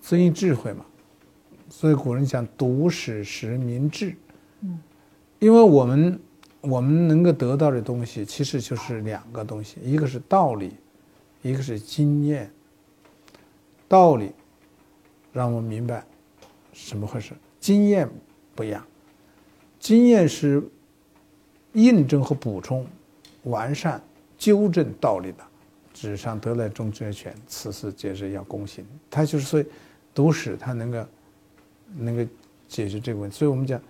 [0.00, 0.84] 增益智慧嘛，
[1.70, 4.14] 所以古人讲读史实明智，
[4.60, 4.78] 嗯，
[5.38, 6.20] 因为我们
[6.60, 10.72] 我们能够得到的东西其实就是两个东西，一个是道理，
[11.42, 12.50] 一个是经验。
[13.88, 14.32] 道理
[15.32, 16.04] 让我们明白
[16.88, 17.32] 怎么回事。
[17.58, 18.08] 经验
[18.54, 18.84] 不一样，
[19.78, 20.62] 经验是
[21.72, 22.86] 印证和补充、
[23.44, 24.02] 完善、
[24.36, 25.38] 纠正道理的。
[25.92, 28.86] 纸上得来终觉全，此事皆是要躬行。
[29.10, 29.64] 他就是说，
[30.14, 31.04] 读史他能够
[31.96, 32.30] 能够
[32.68, 33.36] 解决这个问题。
[33.36, 33.80] 所以我们讲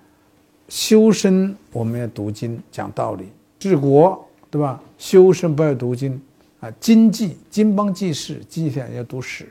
[0.69, 3.27] 修身，我们要读经讲道理；
[3.59, 4.83] 治国，对吧？
[4.99, 6.21] 修身不要读经
[6.61, 6.71] 啊。
[6.81, 9.49] 经济、经邦济世、经济上要读史，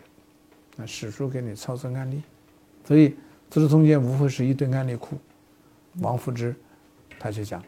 [0.75, 2.21] 那史书给你操作案例，
[2.85, 3.13] 所以。
[3.51, 5.17] 《资治通鉴》无非是一堆案例库，
[6.01, 6.55] 王夫之
[7.17, 7.59] 他就讲，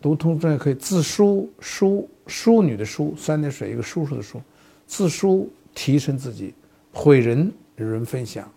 [0.00, 4.40] 读通鉴可以自书书淑女的淑，三点水一个叔叔的叔，
[4.86, 6.54] 自书提升自己，
[6.94, 8.50] 诲人与人分享，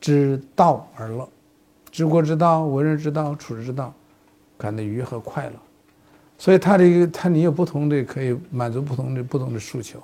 [0.00, 1.28] 知道而乐，
[1.90, 3.92] 治国之道、为人之道、处世之道，
[4.58, 5.54] 感到愉和快乐。
[6.38, 10.02] 所以他这个他你有不同的可以满足不同的不同的诉求。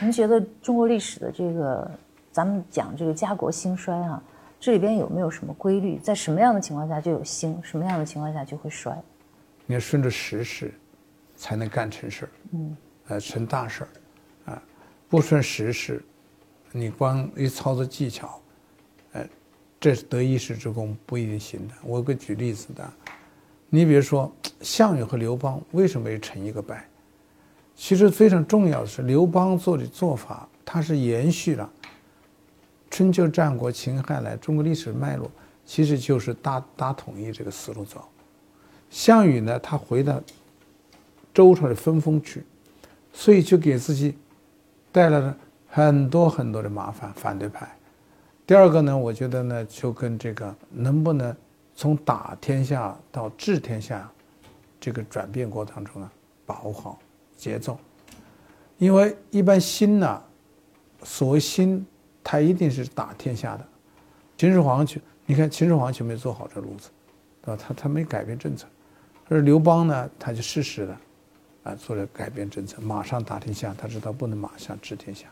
[0.00, 1.90] 您觉得中国历史的这个
[2.30, 4.22] 咱们讲这个家国兴衰啊，
[4.58, 5.98] 这里边有没有什么规律？
[5.98, 8.96] 在什么样的情况下就有兴，什么样的情况下就会衰？
[9.66, 10.74] 你要顺着时势，
[11.36, 12.76] 才能干成事儿，嗯，
[13.08, 14.62] 呃，成大事儿，啊，
[15.08, 16.04] 不顺时势，
[16.72, 18.41] 你光一操作技巧，呃，
[19.82, 21.74] 这是得一时之功不一定行的。
[21.82, 22.88] 我给举例子的，
[23.68, 26.88] 你比如说项羽和刘邦为什么没成一个败？
[27.74, 31.68] 其实非常重要的是刘邦做的做法，他是延续了
[32.92, 35.28] 春秋战国秦汉来中国历史脉络，
[35.66, 38.08] 其实就是大大统一这个思路走。
[38.88, 40.22] 项羽呢，他回到
[41.34, 42.44] 周朝的分封去，
[43.12, 44.16] 所以就给自己
[44.92, 45.36] 带来了
[45.68, 47.12] 很多很多的麻烦。
[47.14, 47.68] 反对派。
[48.52, 51.34] 第二个呢，我觉得呢，就跟这个能不能
[51.74, 54.06] 从打天下到治天下
[54.78, 56.10] 这个转变过程中呢，
[56.44, 56.98] 把握好
[57.34, 57.78] 节奏。
[58.76, 60.22] 因为一般心呢，
[61.02, 61.86] 所谓心，
[62.22, 63.66] 他一定是打天下的。
[64.36, 66.90] 秦始皇去，你看秦始皇就没做好这路子，
[67.40, 67.64] 对吧？
[67.66, 68.66] 他他没改变政策。
[69.30, 70.96] 而刘邦呢，他就适时的，
[71.62, 73.74] 啊，做了改变政策，马上打天下。
[73.78, 75.26] 他知道不能马上治天下。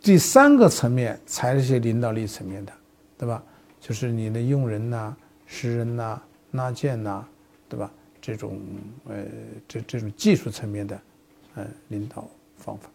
[0.00, 2.72] 第三个层面才是些领导力层面的，
[3.18, 3.42] 对吧？
[3.80, 7.24] 就是你的用人呐、识人呐、纳谏呐，
[7.68, 7.90] 对吧？
[8.20, 8.60] 这种
[9.08, 9.24] 呃，
[9.66, 11.00] 这这种技术层面的，
[11.54, 12.88] 呃，领导方法。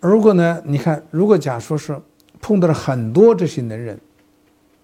[0.00, 2.00] 如果呢，你看，如果假说是
[2.40, 3.98] 碰到了很多这些能人，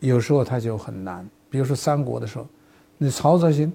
[0.00, 1.26] 有时候他就很难。
[1.48, 2.46] 比如说三国的时候，
[2.98, 3.72] 你曹操行。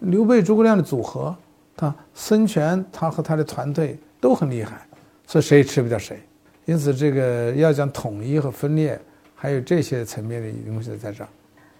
[0.00, 1.36] 刘备、诸葛亮的组合，
[1.76, 4.86] 他孙权他和他的团队都很厉害，
[5.26, 6.18] 所以谁也吃不掉谁。
[6.70, 8.96] 因此，这个要讲统一和分裂，
[9.34, 11.28] 还有这些层面的东西在这儿。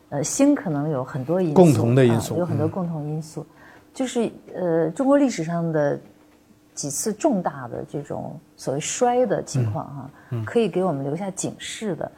[0.09, 3.47] 呃，兴可能有很多因素，共同的因素有很多共同因素，
[3.95, 5.97] 就是呃，中国历史上的
[6.75, 10.11] 几次重大的这种所谓衰的情况哈，
[10.45, 12.11] 可以给我们留下警示的，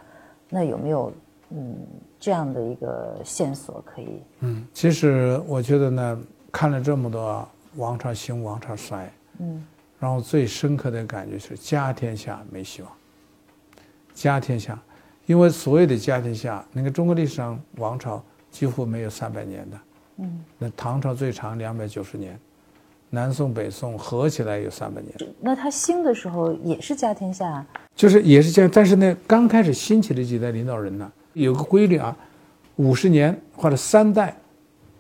[0.48, 1.12] 那有没有
[1.50, 1.76] 嗯？
[2.18, 4.22] 这样的一个线索可以。
[4.40, 6.18] 嗯，其实我觉得呢，
[6.52, 9.66] 看了这么多王朝兴、王朝衰，嗯，
[10.02, 12.90] 然后最深刻的感觉是家天下没希望。
[14.12, 14.76] 家天下，
[15.26, 19.78] 因为所有的家天下，那个中国历史上王朝几乎没有三百年的，
[20.16, 22.36] 嗯，那唐朝最长两百九十年，
[23.10, 25.14] 南宋、北宋合起来有三百年。
[25.40, 27.64] 那他兴的时候也是家天下？
[27.94, 31.12] 就是也是这样，但是呢，刚开始兴起的几代领导人呢？
[31.34, 32.16] 有个规律啊，
[32.74, 34.36] 五十年或者三代，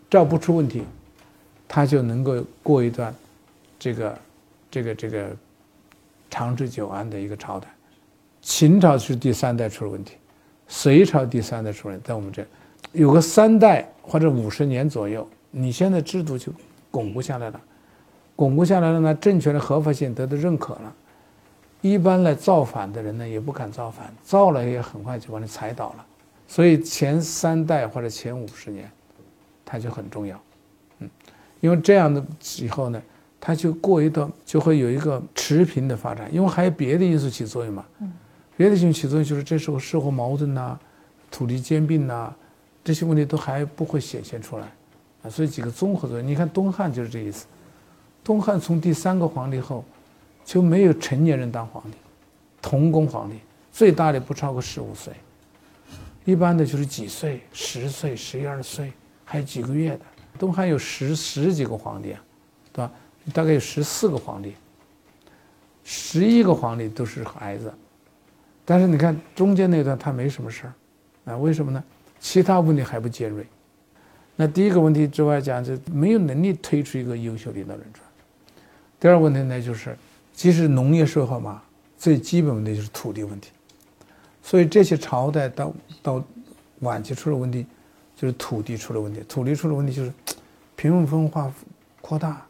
[0.08, 0.84] 只要不出问题，
[1.66, 3.12] 他就能够过一段
[3.80, 4.16] 这个
[4.72, 5.36] 这个这个
[6.30, 7.68] 长治久安的一个朝代。
[8.40, 10.14] 秦朝是第三代出了问题，
[10.66, 12.44] 隋朝第三代出了，在我们这
[12.92, 16.50] 有个三代或者五十年左右，你现在制度就
[16.90, 17.60] 巩固下来了，
[18.34, 20.92] 巩固下来了呢，政权的合法性得到认可了，
[21.82, 26.06] 一般来造反的人呢也不敢造反，造了也很快就把你踩倒了。
[26.48, 28.90] 所以前三代或者前五十年，
[29.66, 30.42] 它就很重要，
[30.98, 31.10] 嗯，
[31.60, 32.24] 因为这样的
[32.58, 33.00] 以后呢，
[33.44, 38.12] 它就过一段就会有一个持平的发展，因为还有别的因素起作用嘛，嗯，
[38.56, 40.78] 别的因素起作用就是这时候社会矛盾呐、
[41.28, 42.32] 土地兼并呐，
[42.84, 44.72] 这些问题都还不会显现出来，
[45.24, 47.46] 啊，所以几个综合作用，你看东汉就是这意思，
[48.22, 49.84] 东汉从第三个皇帝后，
[50.44, 51.96] 就没有成年人当皇帝，
[52.62, 53.34] 童工皇帝
[53.72, 55.12] 最大的不超过十五岁。
[56.24, 58.92] 一般的就是几岁，十岁、十一二岁，
[59.24, 60.00] 还有几个月的。
[60.38, 62.22] 东汉有十十几个皇帝啊，
[62.72, 62.92] 对吧？
[63.32, 64.54] 大概有十四个皇帝，
[65.84, 67.72] 十一个皇帝都是孩子。
[68.64, 71.82] 但是你看中间那段他没什么事儿，啊，为什么呢？
[72.20, 73.46] 其他问题还不尖锐。
[74.36, 78.08] 那第一个问题之外讲，就没有能力推出一个优秀领导人出来。
[78.98, 79.96] 第二个问题呢，就是
[80.32, 81.60] 即使农业社会嘛，
[81.98, 83.50] 最基本问题就是土地问题。
[84.42, 85.72] 所以这些朝代到
[86.02, 86.24] 到
[86.80, 87.66] 晚期出了问题，
[88.16, 89.20] 就是土地出了问题。
[89.28, 90.12] 土地出了问题就是
[90.76, 91.52] 贫富分化
[92.00, 92.46] 扩大，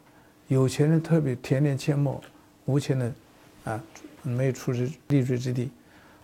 [0.53, 2.21] 有钱人特别田连阡陌，
[2.65, 3.13] 无钱人
[3.65, 3.83] 啊
[4.21, 5.69] 没有出之立锥之地。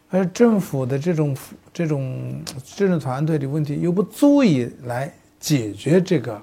[0.10, 1.36] 而政府的这种
[1.74, 6.42] 这种这种团队的问题又不足以来解决这个，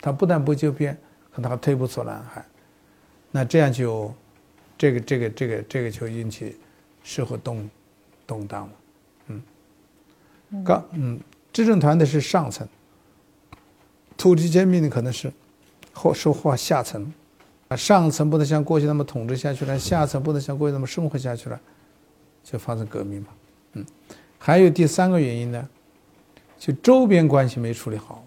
[0.00, 0.96] 他不但不救变，
[1.32, 2.44] 可能还推波助澜，还
[3.30, 4.14] 那这样就
[4.78, 6.56] 这个这个这个这个就引起
[7.02, 7.68] 社会动。
[8.28, 8.72] 动荡了，
[9.28, 9.42] 嗯，
[10.62, 11.18] 刚嗯，
[11.50, 12.68] 执政团队是上层，
[14.18, 15.32] 土地兼并的可能是
[15.98, 17.12] 或说话下层，
[17.66, 21.60] 啊，上层不能像过去那么统治下去了，下层不能像过去那么生活下去了，
[22.44, 23.28] 就发生革命嘛，
[23.72, 23.84] 嗯，
[24.38, 25.68] 还有第三个原因呢，
[26.56, 28.24] 就周边关系没处理好，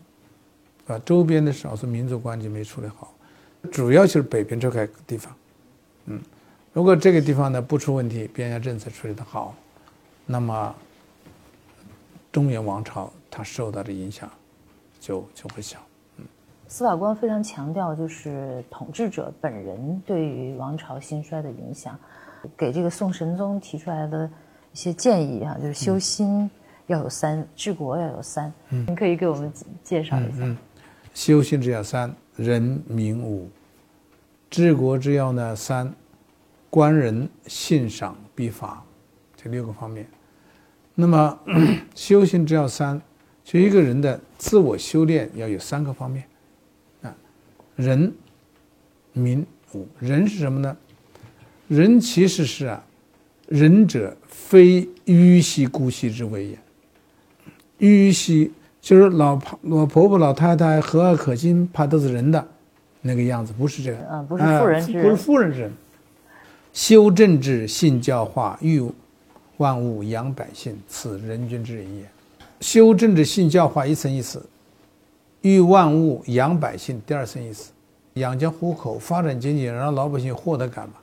[0.88, 3.14] 啊，周边的少数民族关系没处理好，
[3.72, 5.34] 主要就是北边这块地方，
[6.08, 6.22] 嗯，
[6.74, 9.56] 如果这个地方呢不出问题，边疆政策处理的好，
[10.26, 10.76] 那么
[12.32, 14.30] 中原王朝它受到的影响
[15.00, 15.80] 就就会小。
[16.72, 22.00] 司法官非常强调，就是统治者本人对于王朝兴衰的影响，
[22.56, 24.26] 给这个宋神宗提出来的
[24.72, 26.50] 一些建议哈，就是修心
[26.88, 28.52] 要有三，治国要有三。
[28.70, 29.52] 嗯，您可以给我们
[29.84, 30.38] 介绍一下。
[30.40, 30.58] 嗯，
[31.14, 33.50] 修心之要三，人民武；
[34.50, 35.94] 治国之要呢三，
[36.70, 38.82] 官人信赏必法，
[39.36, 40.08] 这六个方面。
[40.96, 41.38] 那么
[41.96, 43.02] 修心之要三，
[43.44, 46.24] 就一个人的自我修炼要有三个方面。
[47.82, 48.14] 人，
[49.14, 50.78] 民武，人是什么呢？
[51.68, 52.84] 人其实是啊，
[53.48, 56.60] 仁者非迂兮姑息之谓也。
[57.80, 62.46] 迂兮就是老婆老婆婆老太太和蔼可亲，怕都是人的
[63.02, 63.98] 那个样子，不是这个。
[64.08, 65.72] 啊，不是妇人之人，不是妇人之人。
[66.74, 68.82] 修政治，信教化，育
[69.58, 72.06] 万物，养百姓，此人君之人也。
[72.60, 74.46] 修政治，信教化，一层意思。
[75.42, 77.72] 育万物，养百姓，第二层意思，
[78.14, 80.96] 养家糊口，发展经济，让老百姓获得感嘛。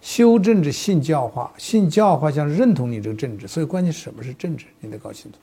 [0.00, 5.38] 修政治，信教化，信教化想认同你这个政治，所以关键什么是政治，你得搞清楚。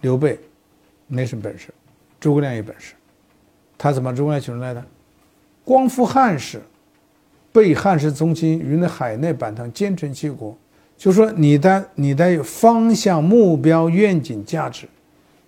[0.00, 0.38] 刘备
[1.08, 1.68] 没什么本事，
[2.18, 2.94] 诸葛亮有本事，
[3.76, 4.82] 他怎么诸葛亮请出来的？
[5.64, 6.62] 光复汉室，
[7.52, 10.56] 被汉室宗亲于那海内板堂，兼成其国。
[10.96, 14.88] 就说你的你的方向、目标、愿景、价值，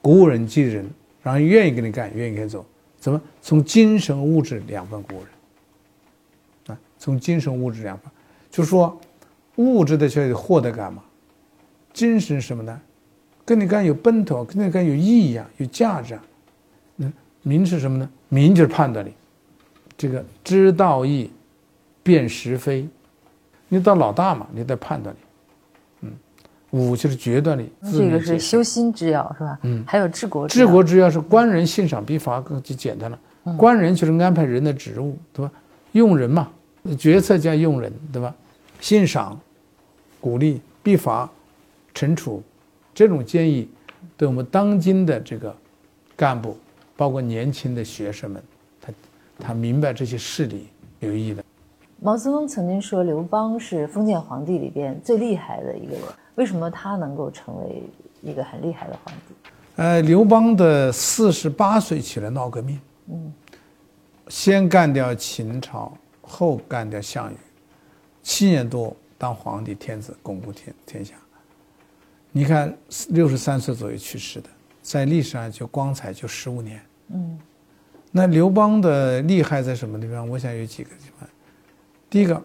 [0.03, 0.85] 鼓舞人、激人。
[1.25, 2.65] 让人愿意跟你干，愿意跟你走，
[3.01, 6.77] 怎么从精神物质两分鼓舞人？
[6.77, 8.09] 啊，从精神物质两分，
[8.51, 9.01] 就说
[9.57, 11.03] 物质的就有获得感嘛，
[11.95, 12.81] 精神什么呢？
[13.47, 16.25] 跟你干有奔头，跟你干有意义啊，有价值啊。
[16.99, 17.13] 嗯，
[17.43, 18.09] 明是什么呢？
[18.29, 19.13] 明就是判断力，
[19.97, 21.31] 这个知道义，
[22.03, 22.87] 辨是非，
[23.69, 25.19] 你当老大嘛，你得判断力。
[26.75, 29.57] 武就是决断力，这个是修心之要，是吧？
[29.63, 30.49] 嗯，还有治国。
[30.49, 33.19] 治国之要是官人信赏必罚，更就简单了。
[33.57, 35.53] 官人就是安排人的职务，对吧？
[35.93, 36.51] 用人嘛，
[36.99, 38.35] 决策加用人，对吧？
[38.81, 39.39] 欣赏、
[40.21, 41.31] 鼓励、必罚、
[41.95, 42.43] 惩处，
[42.93, 43.69] 这种建议，
[44.17, 45.55] 对我们当今的这个
[46.17, 46.57] 干部，
[46.97, 48.43] 包括年轻的学生们，
[48.81, 48.93] 他
[49.39, 50.67] 他明白这些事理
[50.99, 51.45] 有意义的。
[52.01, 56.03] 毛泽东曾经说，刘邦是封建皇帝里边最厉害的一个人。
[56.37, 57.83] 为什么他能够成为
[58.23, 59.35] 一个很厉害的皇帝？
[59.77, 63.33] 呃，刘邦的四十八岁起来闹革命，嗯，
[64.29, 67.37] 先干掉秦朝，后干掉项羽，
[68.23, 71.15] 七年多当皇帝天子，巩固天天下。
[72.33, 72.77] 你看，
[73.11, 74.49] 六十三岁左右去世的，
[74.83, 76.81] 在历史上就光彩就十五年。
[77.09, 77.39] 嗯，
[78.11, 80.29] 那刘邦的厉害在什么地方？
[80.29, 81.29] 我想有几个地方。
[82.11, 82.43] 第一个，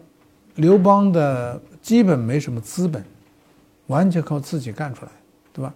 [0.55, 3.03] 刘邦的基本没什么资本。
[3.89, 5.11] 完全靠自己干出来，
[5.51, 5.73] 对吧？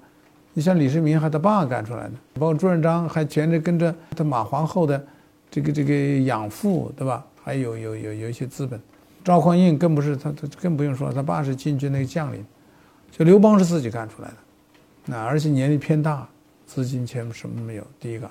[0.53, 5.03] 你像李世民还他爸干出来的，包括朱元璋还全着跟着他马皇后的
[5.49, 7.25] 这个这个养父，对吧？
[7.43, 8.79] 还有有有有一些资本，
[9.23, 12.45] 赵匡胤更不是他他更不用说，他爸是禁军那个将领，
[13.11, 14.35] 就刘邦是自己干出来的，
[15.07, 16.27] 那而且年龄偏大，
[16.67, 17.87] 资金钱什么没有。
[17.99, 18.29] 第一个，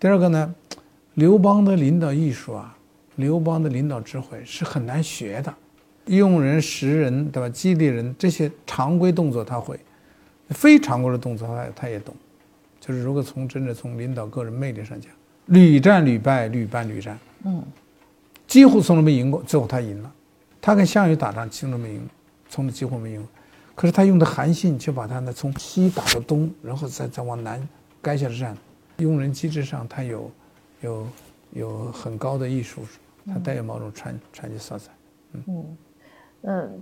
[0.00, 0.54] 第二个呢，
[1.14, 2.76] 刘邦的领导艺术啊，
[3.16, 5.54] 刘邦的领导智慧是很难学的。
[6.06, 7.48] 用人识人，对吧？
[7.48, 9.78] 激励人这些常规动作他会，
[10.50, 12.14] 非常规的动作他他也懂。
[12.80, 15.10] 就是如果从真的从领导个人魅力上讲，
[15.46, 17.64] 屡战屡败，屡败屡战，嗯，
[18.46, 19.42] 几乎从来没赢过。
[19.42, 20.12] 最后他赢了，
[20.60, 22.08] 他跟项羽打仗从来没赢，
[22.48, 23.26] 从来几乎没赢。
[23.74, 27.68] 可是他用的韩信却把他呢从西打到东，然后再再往南
[28.02, 28.56] 垓下战。
[28.98, 30.30] 用人机制上他有
[30.80, 31.08] 有
[31.50, 32.86] 有很高的艺术，
[33.26, 34.90] 他带有某种传传奇色彩，
[35.32, 35.42] 嗯。
[35.48, 35.76] 嗯，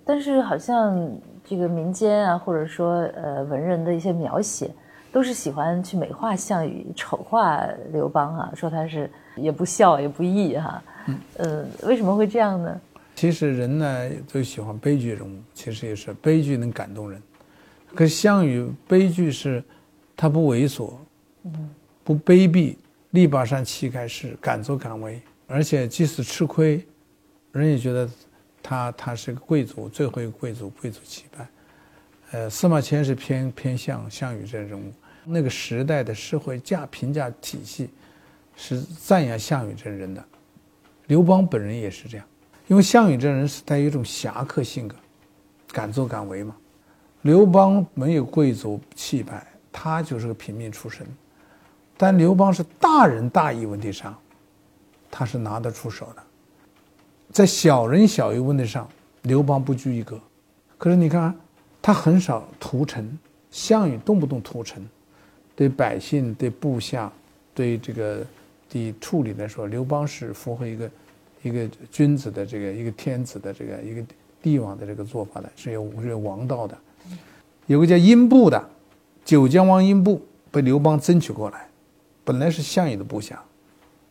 [0.04, 1.10] 但是好像
[1.42, 4.70] 这个民间啊，或者说呃文人的一些描写，
[5.10, 10.82] 都是喜欢去美化项羽，丑化刘邦啊，说他是也不孝也不义哈。
[11.38, 12.80] 嗯，为什么会这样呢？
[13.14, 17.22] 其实人呢都喜欢悲剧人物，其实也是悲剧能感动人。
[17.94, 19.64] 可项羽悲剧是，
[20.16, 20.92] 他不猥琐，
[21.44, 21.70] 嗯，
[22.02, 22.76] 不卑鄙，
[23.12, 26.84] 力拔山气开世，敢作敢为，而且即使吃亏，
[27.52, 28.06] 人也觉得。
[28.66, 31.46] 他他是个贵族，最后一个贵族，贵族气派。
[32.30, 34.90] 呃，司马迁是偏偏向项羽这人物。
[35.22, 37.90] 那个时代的社会价评价体系
[38.56, 40.24] 是赞扬项羽这人的。
[41.08, 42.26] 刘邦本人也是这样，
[42.66, 44.96] 因为项羽这人是带有一种侠客性格，
[45.68, 46.56] 敢作敢为嘛。
[47.20, 51.06] 刘邦没有贵族气派，他就是个平民出身。
[51.98, 54.18] 但刘邦是大仁大义问题上，
[55.10, 56.22] 他是拿得出手的。
[57.32, 58.88] 在小人小义问题上，
[59.22, 60.20] 刘邦不拘一格。
[60.78, 61.34] 可是你看，
[61.80, 63.18] 他很少屠城，
[63.50, 64.86] 项羽动不动屠城，
[65.56, 67.10] 对百姓、对部下、
[67.54, 68.24] 对这个
[68.68, 70.90] 的处理来说，刘邦是符合一个
[71.42, 74.02] 一个君子的这个一个天子的这个一个
[74.42, 76.76] 帝王的这个做法的，是有是有王道的。
[77.66, 78.70] 有个叫英布的，
[79.24, 80.20] 九江王英布
[80.50, 81.66] 被刘邦争取过来，
[82.24, 83.42] 本来是项羽的部下，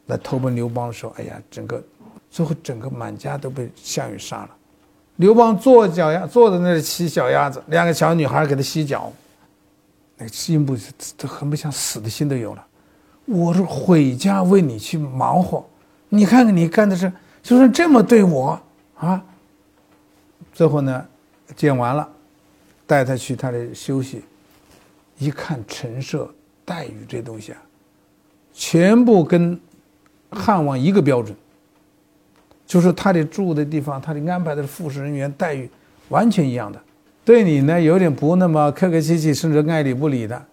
[0.07, 1.84] 来投奔刘邦的时候，哎呀，整个
[2.34, 4.49] 最后整个满家都被项羽杀了。
[5.17, 9.13] 刘邦坐脚丫坐在那里骑脚丫子，两个小女孩给他洗脚，
[10.17, 10.75] 那个英布
[11.15, 12.65] 都恨不想死的心都有了。
[13.25, 15.63] 我是毁家为你去忙活，
[16.09, 17.13] 你看看你干的事，
[17.43, 18.59] 就是这么对我
[18.95, 19.23] 啊。
[20.51, 21.05] 最后呢，
[21.55, 22.09] 见完了。
[22.88, 24.23] 带他去他的休息，
[25.19, 26.27] 一看陈设
[26.65, 27.61] 待遇这东西啊，
[28.51, 29.59] 全部跟
[30.29, 31.36] 汉王一个标准，
[32.74, 35.69] 就是他的住的地方，他的安排的副食人员待遇
[36.09, 36.82] 完全一样的。
[37.24, 40.43] 对你呢有点不那么客客气气，甚至爱理不理的，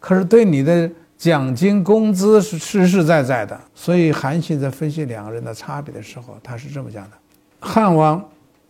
[0.00, 3.56] 可是对你的奖金工资是实实在在的。
[3.72, 7.12] 所以韩信在分析两个人的差别的时候，他是这么讲的：
[7.60, 8.20] 汉王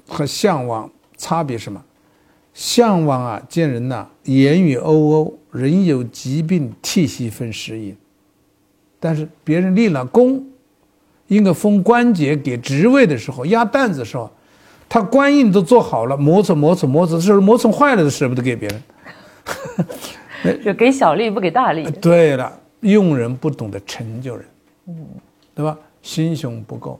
[0.06, 1.82] 和项王差别什么？
[2.52, 7.96] 项王啊，见人呐，言语欧欧，人有疾病，涕兮分食饮。
[8.98, 10.44] 但是别人立了功，
[11.30, 14.28] 应该封官节给职位的时候，压担子的时候，
[14.88, 18.82] 他官印都做好了，磨蹭磨蹭磨蹭，是磨蹭坏了都舍不得给别人。
[20.64, 21.88] 就给小利不给大利。
[21.92, 24.44] 对了，用人不懂得成就人，
[24.88, 25.06] 嗯，
[25.54, 25.78] 对吧？
[26.02, 26.98] 心胸不够。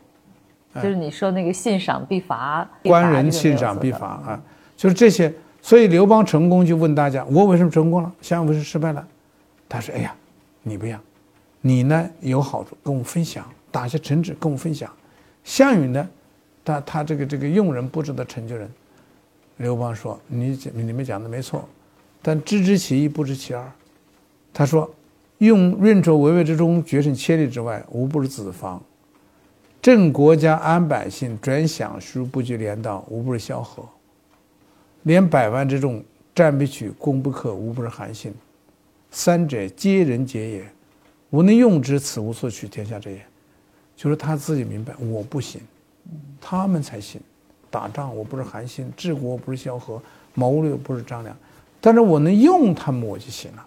[0.75, 4.41] 就是你说那个信赏必罚，官人信赏必罚啊，
[4.77, 5.33] 就是这些。
[5.63, 8.13] 所以刘邦成功就问大家：“我为什么成功了？
[8.23, 9.05] 项羽为什么失败了？”
[9.69, 10.15] 他说：“哎呀，
[10.63, 11.01] 你不一样，
[11.61, 14.91] 你呢有好处跟我分享，打下城池跟我分享。
[15.45, 16.09] 项羽呢，
[16.65, 18.71] 他他这个这个用人不值得成就人。”
[19.59, 21.69] 刘邦说：“你你们讲的没错，
[22.23, 23.71] 但知之其一，不知其二。”
[24.53, 24.91] 他说
[25.39, 28.81] ：“用运筹帷幄之中，决胜千里之外，无不是子房；
[29.83, 33.87] 正国家安百姓，转饷书，不拘连道，无不是萧何。”
[35.05, 36.03] 连百万之众，
[36.35, 38.35] 战必取，攻不克，无不是韩信。
[39.11, 40.65] 三者皆人杰也，
[41.31, 43.21] 吾能用之，此无所取天下者也。
[44.01, 45.61] 就是他自己明白，我不行，
[46.41, 47.21] 他们才行。
[47.69, 50.01] 打仗我不是韩信，治国不是萧何，
[50.33, 51.37] 谋略不是张良，
[51.83, 53.67] 但是我能用他们，我就行了。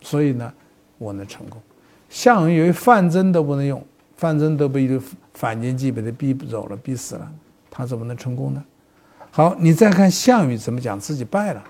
[0.00, 0.50] 所以呢，
[0.96, 1.60] 我能成功。
[2.08, 3.84] 项羽以为范增都不能用，
[4.16, 4.98] 范增都被一个
[5.34, 7.30] 反间计被他逼走了，逼死了，
[7.70, 8.64] 他怎么能成功呢？
[9.30, 11.62] 好，你再看项羽怎么讲自己败了。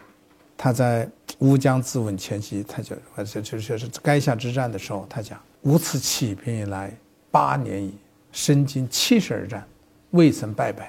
[0.57, 1.11] 他在
[1.41, 6.97] 乌江自刎前夕，他就就就是垓下之战的时候，他讲：“吾此起兵以来
[7.33, 7.93] 八年矣，
[8.31, 9.67] 身经七十二战，
[10.11, 10.85] 未曾败北。”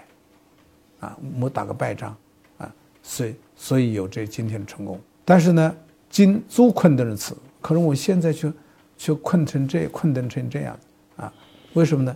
[1.02, 2.16] 啊，没打个败仗，
[2.58, 2.72] 啊，
[3.02, 4.98] 所以所以有这今天的成功。
[5.26, 5.76] 但是呢，
[6.10, 8.54] 今诸困顿此，可是我现在却
[8.98, 10.80] 却困成这困顿成这样
[11.18, 11.34] 啊？
[11.74, 12.16] 为什么呢？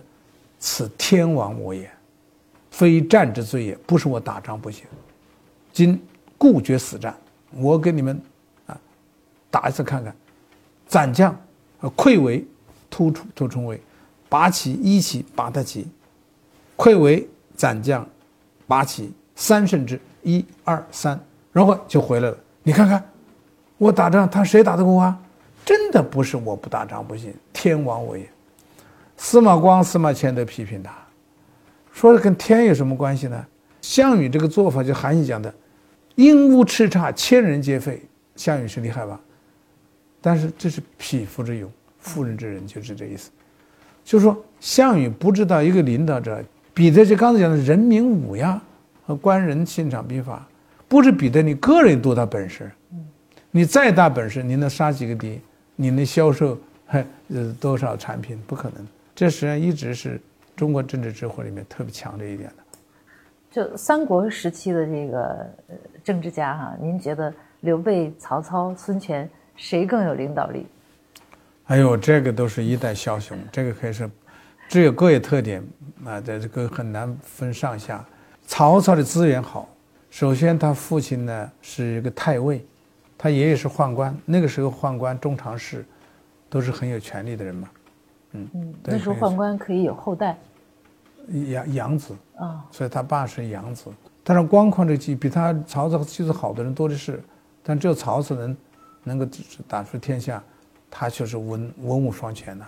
[0.58, 1.90] 此天亡我也。
[2.70, 4.86] 非战之罪也，不是我打仗不行。
[5.72, 6.00] 今
[6.38, 7.14] 故决死战，
[7.52, 8.18] 我给你们
[8.66, 8.80] 啊
[9.50, 10.14] 打一次看看。
[10.86, 11.38] 斩将，
[11.80, 12.46] 溃围，
[12.88, 13.78] 突出突冲围，
[14.28, 15.86] 拔旗一旗拔他旗，
[16.76, 18.06] 溃为斩将，
[18.66, 21.18] 拔旗三胜之，一二三，
[21.52, 22.36] 然后就回来了。
[22.62, 23.02] 你看看，
[23.78, 25.18] 我打仗，他谁打得过啊？
[25.64, 28.28] 真的不是我不打仗不行，天亡我也。
[29.16, 30.92] 司马光、司马迁都批评他。
[31.92, 33.44] 说跟天有什么关系呢？
[33.80, 35.52] 项羽这个做法，就韩信讲的
[36.16, 38.02] ，“鹦鹉叱咤，千人皆废。”
[38.36, 39.20] 项羽是厉害吧？
[40.20, 43.30] 但是这是匹夫之勇，妇人之仁，就是这意思。
[44.08, 46.42] 就是说，项羽不知道一个领导者，
[46.72, 48.58] 比的就刚才讲的人民武呀
[49.06, 50.48] 和官人信赏兵法，
[50.88, 52.70] 不是比的你个人多大本事。
[53.50, 55.38] 你再大本事，你能杀几个敌？
[55.76, 57.04] 你能销售呃
[57.60, 58.40] 多少产品？
[58.46, 58.86] 不可能。
[59.14, 60.18] 这实际上一直是。
[60.56, 62.56] 中国政治智慧里面特别强这一点的，
[63.48, 65.20] 就三国时期的这个
[65.68, 70.66] 呃政治家哈，您觉得刘备、曹操、孙权谁更有领导力？
[71.68, 74.10] 哎呦，这个都是一代枭雄，这个可以说
[74.68, 75.62] 只有各有特点
[76.04, 78.04] 啊，这这个很难分上下。
[78.46, 79.68] 曹操的资源好，
[80.10, 82.64] 首先他父亲呢是一个太尉，
[83.18, 85.84] 他爷爷是宦官，那个时候宦官中常侍
[86.48, 87.68] 都是很有权力的人嘛，
[88.32, 90.36] 嗯嗯，那时候宦官可以有后代。
[91.50, 93.90] 养养子啊，所以他爸是养子。
[94.24, 97.22] 但是光况这个技比他曹操技术好的人多的是，
[97.62, 98.56] 但只有曹操能
[99.04, 99.26] 能够
[99.66, 100.42] 打出天下，
[100.90, 102.64] 他就是文文武双全的。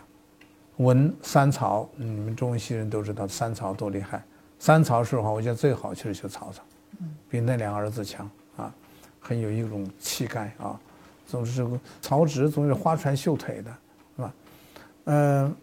[0.77, 4.23] 文三曹，你们中西人都知道三曹多厉害。
[4.59, 6.63] 三曹是的话，我觉得最好就是就曹操，
[7.29, 8.73] 比那两个儿子强啊，
[9.19, 10.79] 很有一种气概啊。
[11.27, 11.67] 总是
[12.01, 13.71] 曹植总是花拳绣腿的，
[14.17, 14.35] 是吧？
[15.05, 15.55] 呃，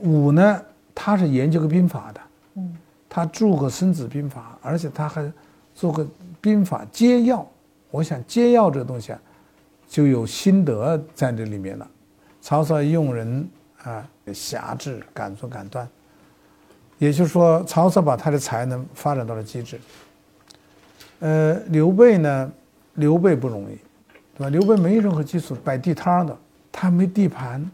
[0.00, 0.62] 武呢，
[0.94, 2.20] 他是研究个兵法的，
[2.54, 2.76] 嗯，
[3.08, 5.32] 他著个《孙子兵法》，而且他还
[5.74, 6.06] 做个
[6.40, 7.46] 兵法接要。
[7.90, 9.20] 我想接要这个东西啊，
[9.88, 11.90] 就有心得在这里面了。
[12.46, 13.48] 曹操用人
[13.82, 15.88] 啊，侠志，敢作敢断。
[16.96, 19.80] 也就是说，曹操把他的才能发展到了极致。
[21.18, 22.52] 呃，刘备呢，
[22.94, 23.76] 刘备不容易。
[24.38, 24.48] 对吧？
[24.48, 26.38] 刘备没任何基础，摆地摊的，
[26.70, 27.68] 他没地盘，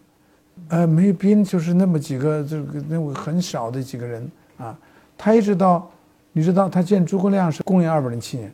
[0.68, 4.74] 呃，没兵，就是那么几个，这个那么很少的几个人啊。
[5.18, 5.86] 他一直到，
[6.32, 8.50] 你知道，他见诸葛亮是公元二百零七年，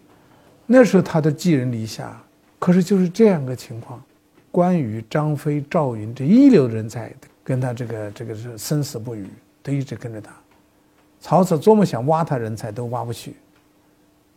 [0.66, 2.20] 那时候他都寄人篱下。
[2.58, 4.02] 可是就是这样个情况，
[4.50, 7.12] 关羽、张飞、赵云这一流人才
[7.44, 9.26] 跟他这个这个是生死不渝，
[9.62, 10.32] 都一直跟着他。
[11.20, 13.34] 曹操多么想挖他人才都挖不去，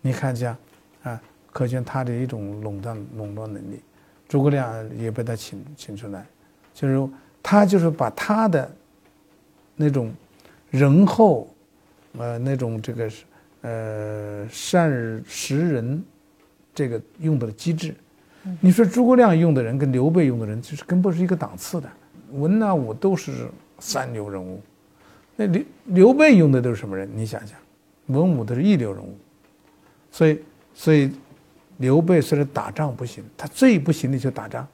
[0.02, 0.58] 你看这样，
[1.04, 1.22] 啊。
[1.54, 3.82] 可见他的一种垄断垄断能力，
[4.30, 6.26] 诸葛亮也被他请请出来，
[6.74, 7.10] 就是
[7.44, 8.72] 他就是把他的
[9.76, 10.14] 那种
[10.70, 11.54] 仁厚，
[12.18, 13.26] 呃，那种这个是
[13.64, 14.90] 呃善
[15.28, 16.02] 识人，
[16.74, 17.94] 这个用的机制。
[18.60, 21.90] 你说诸葛亮用的人跟刘备用的人，就是根本不是一个档次的，
[22.32, 24.62] 文啊武都是三流人物，
[25.36, 27.10] 那刘刘备用的都是什么人？
[27.14, 27.58] 你想想，
[28.08, 29.18] 文武都是一流人物，
[30.12, 30.40] 所以
[30.74, 31.12] 所以。
[31.78, 34.68] 刘备虽然打仗不行，他最不行的就打仗。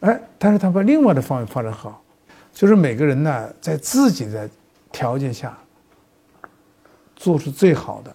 [0.00, 2.04] 哎，但是他把另外的方面发展好，
[2.52, 4.46] 就是每个人呢，在自己的
[4.92, 5.56] 条件下
[7.14, 8.14] 做出最好的，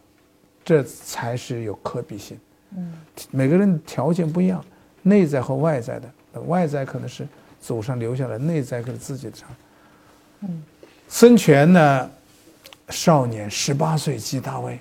[0.63, 2.39] 这才是有可比性。
[2.75, 2.93] 嗯，
[3.31, 4.63] 每个人条件不一样，
[5.01, 7.27] 内在和外在的，外在可能是
[7.59, 9.37] 祖上留下来，内在可能自己的。
[10.41, 10.63] 嗯，
[11.07, 12.09] 孙权呢，
[12.89, 14.79] 少年十八岁即大位，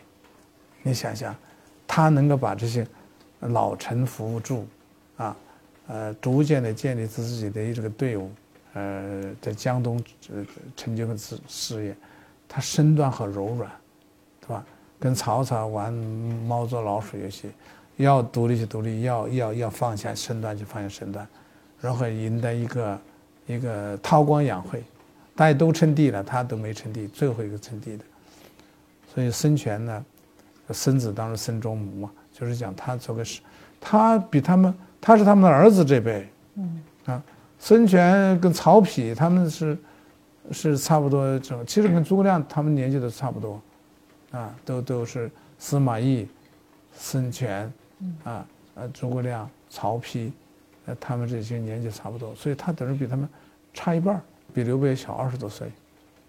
[0.82, 1.34] 你想想。
[1.93, 2.86] 他能够把这些
[3.41, 4.64] 老臣扶住，
[5.16, 5.36] 啊，
[5.88, 8.30] 呃，逐渐的建立自己的这个队伍，
[8.74, 10.01] 呃，在江东
[10.76, 11.97] 成就了事事业，
[12.49, 13.68] 他身段很柔软，
[14.41, 14.64] 对吧？
[15.01, 17.51] 跟曹操玩猫捉老鼠游戏，
[18.03, 21.26] 要独立就独立，要要要放下身段就放下身段，
[21.80, 23.01] 然后赢得一个
[23.46, 24.82] 一个韬光养晦，
[25.34, 28.05] 大家都称帝了，他都没称帝，最后一个称帝的，
[29.14, 30.05] 所以孙权呢。
[30.72, 33.40] 孙子当时孙仲谋嘛，就是讲他做个是，
[33.80, 37.20] 他比他们他是他们的儿子这辈，嗯啊，
[37.59, 39.76] 孙权跟曹丕他们是
[40.53, 43.61] 是差不多这种，其实跟诸葛亮他们年纪都差不多，
[44.30, 45.28] 啊，都都是
[45.59, 46.28] 司马懿、
[46.94, 47.68] 孙权，
[48.24, 50.30] 啊呃诸葛亮、曹丕，
[50.86, 53.28] 呃他们这些年纪差不多，所以他等于比他们
[53.74, 54.20] 差一半
[54.55, 55.70] 比刘备小二十多岁，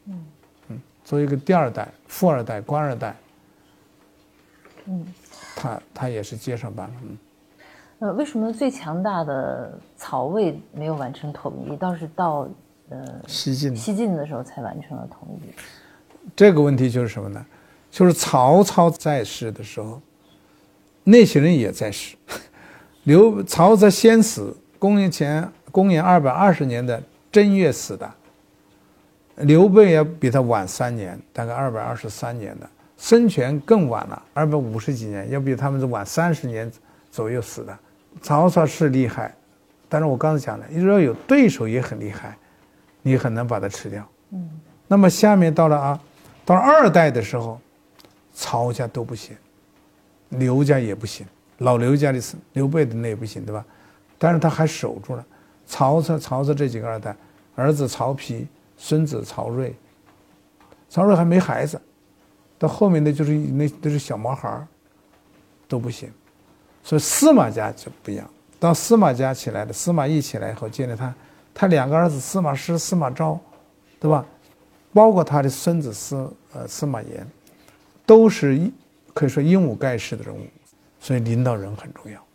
[0.05, 0.25] 嗯
[0.69, 3.15] 嗯，作为一个第二代、富二代、官二代。
[4.85, 5.05] 嗯，
[5.55, 6.93] 他他也是接上班了。
[7.03, 7.17] 嗯，
[7.99, 12.47] 呃，为什么最强大的曹魏没有完成统一，倒是到
[12.89, 15.53] 呃西晋西晋的时候才完成了统一？
[16.35, 17.45] 这个问题就是什么呢？
[17.91, 20.01] 就是曹操在世的时候，
[21.03, 22.15] 那些人也在世。
[23.03, 28.09] 刘曹操先死，公元前公元二百二十年的正月死的。
[29.37, 32.69] 刘备要比他晚三年，大概二百二十三年的。
[32.97, 36.71] 孙权更晚了，二百五十几年，要比他们是晚三十年
[37.09, 37.75] 左右死的。
[38.21, 39.33] 曹操是厉害，
[39.89, 42.37] 但是我刚才讲了，如果有对手也很厉害，
[43.01, 44.07] 你很难把他吃掉。
[44.31, 44.47] 嗯。
[44.87, 45.99] 那么下面到了啊，
[46.45, 47.59] 到了二代的时候，
[48.35, 49.35] 曹家都不行，
[50.31, 51.25] 刘家也不行，
[51.59, 52.19] 老刘家的
[52.53, 53.63] 刘备的那也不行，对吧？
[54.17, 55.25] 但是他还守住了。
[55.65, 57.15] 曹操，曹操这几个二代，
[57.55, 58.45] 儿子曹丕，
[58.77, 59.73] 孙子曹睿，
[60.89, 61.79] 曹睿还没孩子。
[62.57, 64.67] 到后面的就是那都是小毛孩儿，
[65.67, 66.11] 都不行，
[66.83, 68.29] 所以司马家就不一样。
[68.59, 71.13] 当司马家起来的，司马懿起来以后，建立他，
[71.53, 73.39] 他两个儿子司马师、司马昭，
[73.99, 74.23] 对吧？
[74.93, 77.25] 包括他的孙子司呃司马炎，
[78.05, 78.71] 都是一
[79.13, 80.41] 可以说鹦鹉盖世的人物，
[80.99, 82.25] 所以领导人很重要。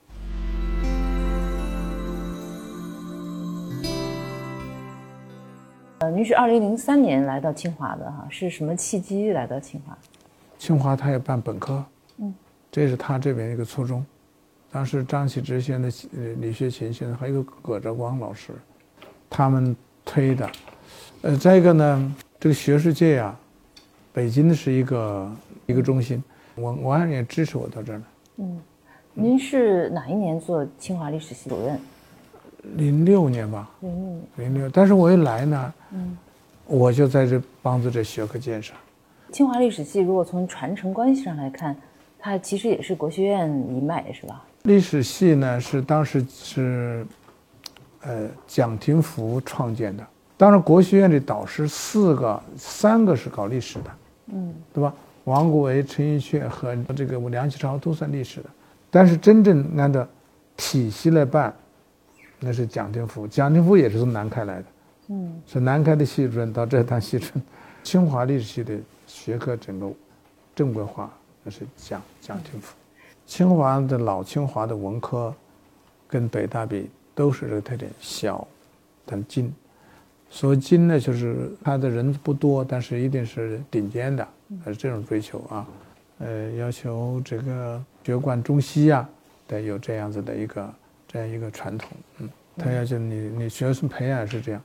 [6.01, 9.97] 呃，您是二零零三年来到清华的哈，是什么契机来到清华？
[10.59, 11.83] 清华他也办本科，
[12.19, 12.35] 嗯，
[12.71, 14.05] 这是他这边一个初衷。
[14.71, 18.53] 当时张启之先生、呃李学勤先生还有葛兆光老师，
[19.31, 19.75] 他们
[20.05, 20.51] 推的。
[21.23, 23.35] 呃，再一个呢，这个学术界啊，
[24.13, 25.33] 北京是一个
[25.65, 26.23] 一个中心，
[26.57, 28.05] 我我爱人也支持我到这儿来。
[28.39, 28.61] 嗯，
[29.15, 31.79] 您是哪一年做清华历史系主任？
[32.77, 34.23] 零六年吧，零六年。
[34.37, 34.69] 零六。
[34.71, 36.17] 但是我一来呢，嗯，
[36.67, 38.75] 我就在这帮助这学科建设。
[39.31, 41.77] 清华历史系如果从传承关系上来看，
[42.19, 44.43] 它其实也是国学院一脉，是吧？
[44.63, 47.07] 历史系呢是当时是，
[48.01, 50.05] 呃，蒋廷福创建的。
[50.37, 53.91] 当然，国学院的导师四个，三个是搞历史的，
[54.33, 54.93] 嗯，对吧？
[55.27, 58.51] 王国维、陈寅恪和这个梁启超都算历史的。
[58.91, 60.07] 但是真正按照
[60.57, 61.55] 体系来办，
[62.39, 63.27] 那是蒋廷福。
[63.27, 64.65] 蒋廷福也是从南开来的，
[65.09, 67.43] 嗯，是南开的系主任到这当系主任。
[67.83, 69.91] 清华历史系的学科整个
[70.55, 71.13] 正规化，
[71.43, 72.75] 那是蒋蒋廷福。
[73.27, 75.35] 清华的老清华的文科，
[76.07, 78.47] 跟北大比都是这个特点，小，
[79.05, 79.53] 但精。
[80.31, 84.27] 所谓精呢，就是他的人不多，但是一定是顶尖的，
[84.65, 85.67] 还是这种追求啊。
[86.19, 89.09] 呃，要求这个学贯中西啊，
[89.47, 90.75] 得有这样子的一个
[91.07, 91.91] 这样一个传统。
[92.19, 94.63] 嗯，他要求你你学生培养是这样。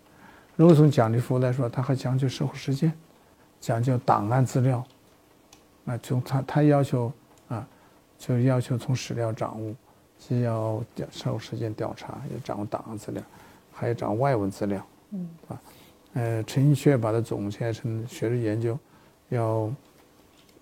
[0.55, 2.93] 如果从蒋立福来说，他还讲究社会实践，
[3.59, 4.85] 讲究档案资料。
[5.85, 7.11] 啊，从他他要求
[7.47, 7.67] 啊。
[8.21, 9.73] 就要求从史料掌握，
[10.19, 13.23] 既要调社会实践调查，要掌握档案资料，
[13.73, 15.61] 还要掌握外文资料，嗯，啊，
[16.13, 18.77] 呃，陈寅恪把它总结成学术研究，
[19.31, 19.73] 要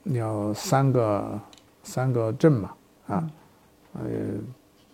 [0.03, 1.41] 要三个
[1.83, 2.73] 三个证嘛，
[3.07, 3.31] 啊，
[3.93, 4.01] 呃，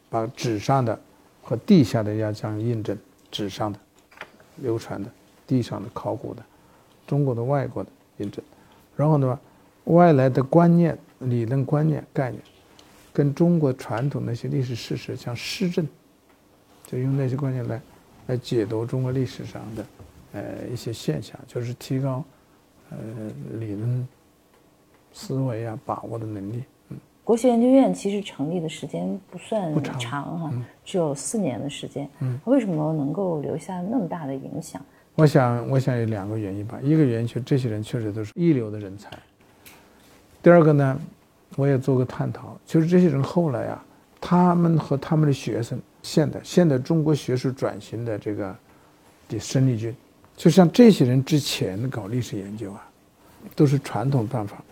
[0.09, 0.99] 把纸上的
[1.43, 2.97] 和地下的要将印证，
[3.29, 3.79] 纸上的
[4.55, 5.09] 流传的，
[5.45, 6.43] 地上的考古的，
[7.05, 8.43] 中国的、外国的印证，
[8.95, 9.39] 然后呢，
[9.83, 12.41] 外来的观念、理论观念、概念。
[13.13, 15.87] 跟中国传统那些历史事实相施政，
[16.85, 17.81] 就用那些观念来，
[18.27, 19.85] 来解读中国历史上的，
[20.33, 22.21] 呃一些现象，就是提高，
[22.91, 22.97] 呃
[23.59, 24.07] 理论
[25.13, 26.63] 思维啊把握的能力。
[26.89, 32.09] 嗯，国学研究院其实成立的时间不算长哈，只有四年的时间。
[32.19, 34.81] 嗯，为什么能够留下那么大的影响？
[35.15, 36.79] 我想，我想有两个原因吧。
[36.83, 39.09] 一个原因就这些人确实都是一流的人才。
[40.43, 40.99] 第二个呢？
[41.57, 43.85] 我也做过探讨，就是这些人后来啊，
[44.19, 48.53] 他们和他们的学生，现代现代中国学术转型的这个
[49.29, 49.95] 的生力军，
[50.35, 52.87] 就像这些人之前搞历史研究啊，
[53.55, 54.63] 都是传统办法，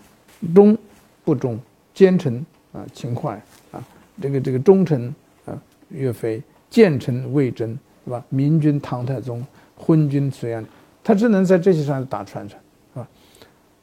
[0.53, 0.77] 忠
[1.23, 1.59] 不忠，
[1.93, 3.41] 奸臣啊，秦桧
[3.71, 3.83] 啊，
[4.21, 5.13] 这个这个忠臣
[5.45, 8.23] 啊，岳飞，奸臣魏征，是吧？
[8.29, 9.45] 明君唐太宗，
[9.75, 10.65] 昏君隋炀，
[11.03, 12.59] 他只能在这些上打传承，
[12.93, 13.07] 是吧？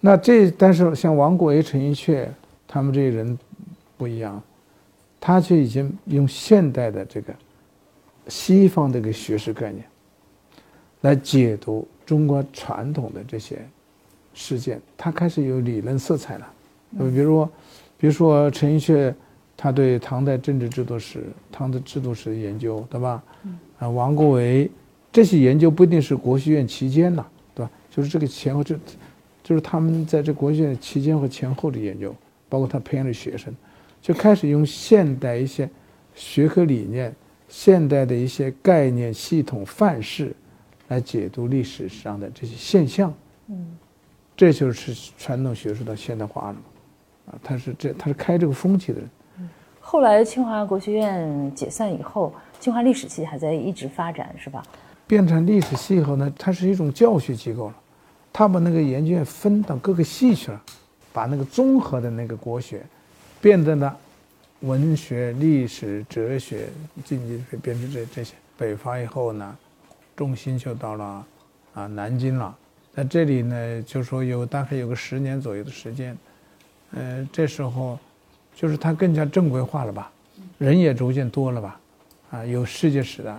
[0.00, 2.26] 那这但是像王国维、陈寅恪。
[2.72, 3.36] 他们这些人
[3.98, 4.40] 不一样，
[5.18, 7.34] 他却已经用现代的这个
[8.28, 9.84] 西方的一个学识概念
[11.02, 13.58] 来解读中国传统的这些
[14.34, 16.52] 事件，他开始有理论色彩了。
[16.90, 17.50] 那么，比如说，
[17.98, 19.14] 比如说陈寅恪，
[19.56, 23.22] 他对唐代政治制度史、唐的制度史的研究，对吧？
[23.78, 24.70] 啊，王国维
[25.12, 27.24] 这些研究不一定是国学院期间呐，
[27.54, 27.70] 对吧？
[27.90, 28.78] 就是这个前后，这
[29.42, 32.14] 就是他们在这国学院期间和前后的研究。
[32.48, 33.54] 包括他培养的学生，
[34.02, 35.70] 就开始用现代一些
[36.16, 37.14] 学科理念、
[37.48, 40.34] 现代的一些概念系统范式
[40.90, 43.12] 来解读历史上的这些现象。
[43.48, 43.76] 嗯，
[44.36, 46.60] 这就是传统学术的现代化了嘛？
[47.32, 49.08] 啊，他是这他是开这个风气的人。
[49.80, 54.62] 后来清华国学院解散以后，清华历史系还在一直发展，是吧？
[55.06, 57.74] 变成历史系以后呢，它是一种教学机构了，
[58.32, 60.62] 他把那个研究院分到各个系去了。
[61.12, 62.86] 把那个综合的那个国学，
[63.40, 63.96] 变得呢
[64.60, 66.68] 文学、历史、哲学、
[67.04, 68.34] 经济学，变成这这些。
[68.56, 69.56] 北伐以后呢，
[70.20, 71.26] 重心就到了
[71.72, 72.54] 啊南京了。
[72.94, 76.14] 在这里呢，就说有大概有个十年左右的时间，
[76.90, 77.98] 呃，这时候
[78.54, 80.12] 就是它更加正规化了吧，
[80.58, 81.80] 人也逐渐多了吧，
[82.32, 83.34] 啊，有世界史的，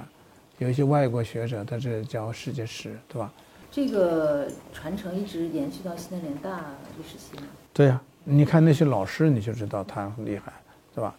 [0.57, 3.31] 有一些外国学者在这教世界史，对吧？
[3.71, 6.65] 这个传承一直延续到西南联大
[6.97, 7.43] 历史系吗？
[7.71, 10.51] 对呀，你看那些老师，你就知道他很厉害，
[10.95, 11.13] 对吧？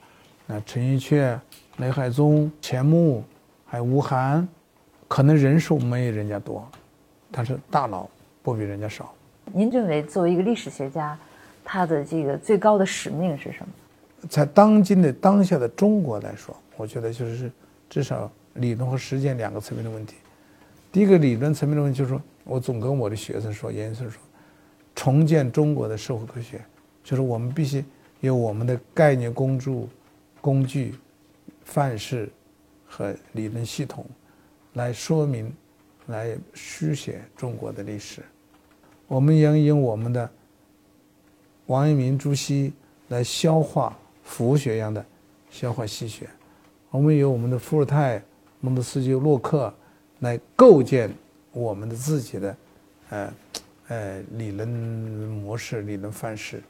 [0.45, 1.39] 那陈寅恪、
[1.77, 3.23] 雷海宗、钱穆，
[3.65, 4.49] 还有吴晗，
[5.13, 6.67] 可能人数没人家多，
[7.31, 8.09] 但是大脑
[8.43, 9.13] 不比人家少。
[9.53, 11.19] 您认为作为一个历史学家，
[11.63, 14.27] 他的这个最高的使命是什么？
[14.31, 17.53] 在当今的当下的中国来说，我觉得就是
[17.91, 20.15] 至少理论和实践两个层面的问题。
[20.91, 24.19] 第一个理论层面的问题就是说，我总跟我的学生说，研究生说。
[24.95, 26.59] 重建中国的社会科学，
[27.05, 27.85] 就是我们必须
[28.21, 29.87] 有我们的概念工具、
[30.41, 30.95] 工具、
[31.65, 32.31] 范式
[32.87, 34.07] 和理论系统，
[34.75, 35.53] 来说明、
[36.07, 38.23] 来书写中国的历史。
[39.07, 40.31] 我们应用我们的
[41.67, 42.73] 王阳明、朱熹
[43.09, 45.05] 来消化佛学一样的
[45.51, 46.29] 消化细血。
[46.91, 48.23] 我们有我们的伏尔泰、
[48.61, 49.73] 孟德斯鸠、洛克
[50.21, 51.11] 来构建
[51.53, 52.57] 我们的自己的
[53.11, 53.35] 呃
[53.89, 56.63] 呃理论模式、理论范式。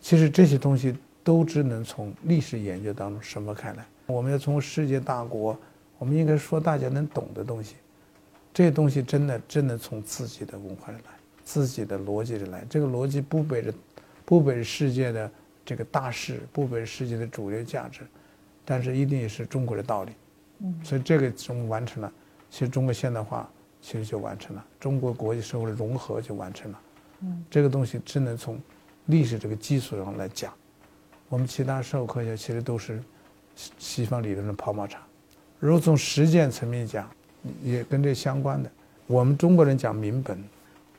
[0.00, 3.84] 其实这些东西都只能从历史研究当中生发开来。
[4.06, 5.58] 我们要从世界大国，
[5.98, 7.76] 我们应该说大家能懂的东西。
[8.54, 11.12] 这些东西真的真的从自己的文化里来，
[11.44, 12.64] 自己的逻辑里来。
[12.68, 13.72] 这个逻辑不背着，
[14.24, 15.30] 不背世界的
[15.64, 18.00] 这个大势，不背世界的主流价值，
[18.64, 20.12] 但是一定也是中国的道理。
[20.60, 22.12] 嗯，所以这个中完成了，
[22.50, 23.48] 其实中国现代化
[23.80, 26.80] 其实就完成了，中国国际社会的融合就完成了。
[27.20, 28.60] 嗯，这个东西只能从
[29.06, 30.52] 历史这个基础上来讲。
[31.28, 33.00] 我们其他社会科学其实都是
[33.54, 35.00] 西方理论的跑马场。
[35.58, 37.08] 如果从实践层面讲，
[37.64, 38.70] 也跟这相关的，
[39.06, 40.38] 我们中国人讲民本，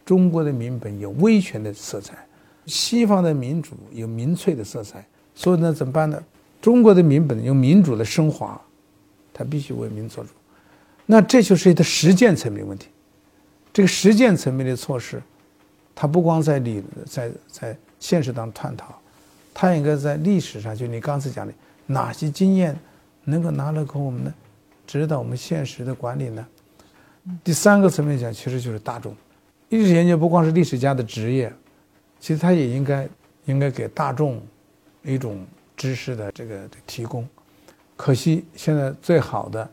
[0.05, 2.17] 中国的民本有威权的色彩，
[2.65, 6.21] 西方的民主有民粹的色彩，所以呢，怎么办呢？
[6.61, 8.59] 中国的民本用民主的升华，
[9.33, 10.31] 它必须为民做主，
[11.05, 12.87] 那这就是一个实践层面问题。
[13.71, 15.21] 这个实践层面的措施，
[15.95, 18.99] 它不光在理在在现实当中探讨，
[19.53, 21.53] 它应该在历史上，就你刚才讲的
[21.85, 22.77] 哪些经验
[23.23, 24.33] 能够拿来给我们呢？
[24.89, 26.43] 指导我们现实的管理呢？
[27.43, 29.15] 第三个层面讲，其实就是大众
[29.69, 31.53] 历史研究不光是历史家的职业，
[32.19, 33.07] 其实他也应该
[33.45, 34.41] 应该给大众
[35.03, 35.45] 一种
[35.77, 37.27] 知识的这个提供。
[37.95, 39.69] 可惜现在最好的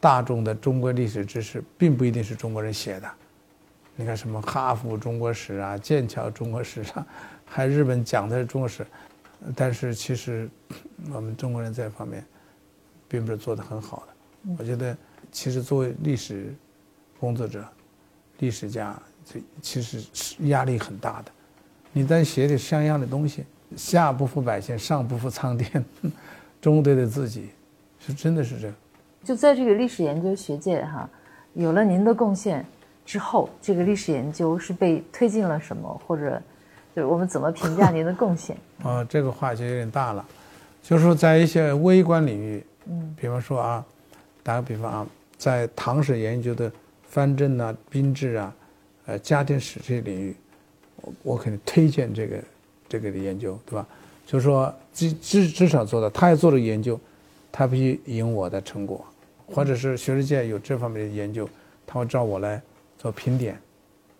[0.00, 3.08] 大众的中国历史知识，并不一定是中国人写的。
[3.94, 7.06] 你看什么哈佛中国史啊、剑桥中国史上，
[7.44, 8.84] 还日本讲的是中国史，
[9.54, 10.50] 但是其实
[11.12, 12.26] 我们中国人这方面
[13.06, 14.07] 并不是做得很好的。
[14.56, 14.96] 我觉得，
[15.32, 16.54] 其实作为历史
[17.18, 17.64] 工作者、
[18.38, 21.30] 历史家，这其实是压力很大的。
[21.92, 23.44] 你在写点像样的东西，
[23.76, 25.84] 下不负百姓，上不负苍天，
[26.60, 27.48] 中对得自己，
[27.98, 28.76] 是真的是这样。
[29.24, 31.08] 就在这个历史研究学界哈，
[31.54, 32.64] 有了您的贡献
[33.04, 36.40] 之后，这个历史研究是被推进了什么，或者
[36.94, 38.56] 就是我们怎么评价您的贡献？
[38.84, 40.24] 啊，这个话就有点大了，
[40.82, 43.84] 就是说在一些微观领域，嗯，比方说啊。
[44.42, 46.70] 打个比方啊，在唐史研究的
[47.08, 48.54] 藩镇啊、兵制啊、
[49.06, 50.34] 呃家庭史这些领域，
[50.96, 52.36] 我我肯定推荐这个
[52.88, 53.86] 这个的研究，对吧？
[54.26, 56.98] 就是说至至至少做到，他要做了研究，
[57.50, 59.04] 他必须引我的成果，
[59.46, 61.48] 或者是学术界有这方面的研究，
[61.86, 62.60] 他会找我来
[62.98, 63.58] 做评点，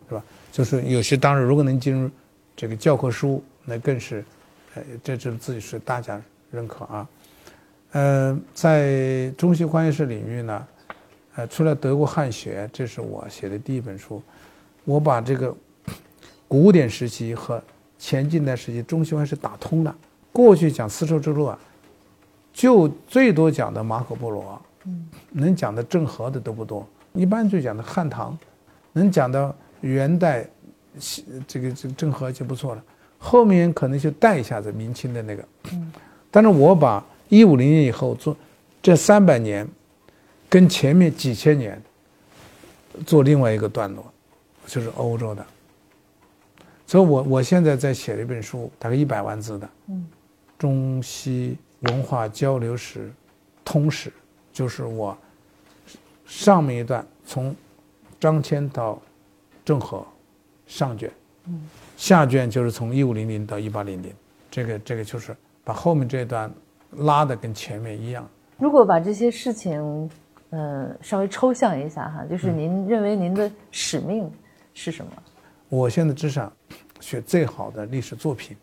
[0.09, 0.25] 是吧？
[0.51, 2.11] 就是有些当然如果能进入
[2.57, 4.25] 这个教科书，那更是，
[4.75, 7.07] 呃，这这自己是大家认可啊。
[7.93, 10.67] 呃，在中西关系史领域呢，
[11.37, 14.23] 呃，除了德国汉学，这是我写的第一本书，
[14.85, 15.57] 我把这个
[16.47, 17.63] 古典时期和
[17.99, 19.97] 前近代时期中西关系打通了。
[20.33, 21.59] 过去讲丝绸之路啊，
[22.53, 24.61] 就最多讲的马可波罗，
[25.31, 28.37] 能讲的郑和的都不多，一般就讲的汉唐，
[28.93, 30.47] 能讲到元代，
[31.47, 32.85] 这个这个郑和就不错了，
[33.17, 35.43] 后面可能就带一下子明清的那个，
[36.31, 37.03] 但是我把。
[37.29, 38.37] 一五零年以后做
[38.81, 39.69] 这三百年，
[40.49, 41.81] 跟前面几千年
[43.07, 44.11] 做另外一个段落，
[44.67, 45.45] 就是欧洲的。
[46.87, 50.07] 所以我我现在在写了一本书，大概一百万字的，嗯，
[50.59, 53.13] 中西文化交流史
[53.63, 54.11] 通史，
[54.53, 55.17] 就是我
[56.25, 57.55] 上面一段从
[58.19, 58.99] 张骞到
[59.67, 60.07] 郑和
[60.67, 61.13] 上卷，
[61.45, 64.11] 嗯，下卷就是从一五零零到一八零零，
[64.51, 66.51] 这个这个就是把后面这段。
[66.91, 68.29] 拉的跟前面一样。
[68.57, 70.11] 如果把这些事情，
[70.51, 74.31] 呃，稍微抽象一下哈，就是您认为您的使命
[74.75, 75.13] 是什么？
[75.69, 76.51] 我现在只想
[77.01, 78.57] 学最好的历史作品，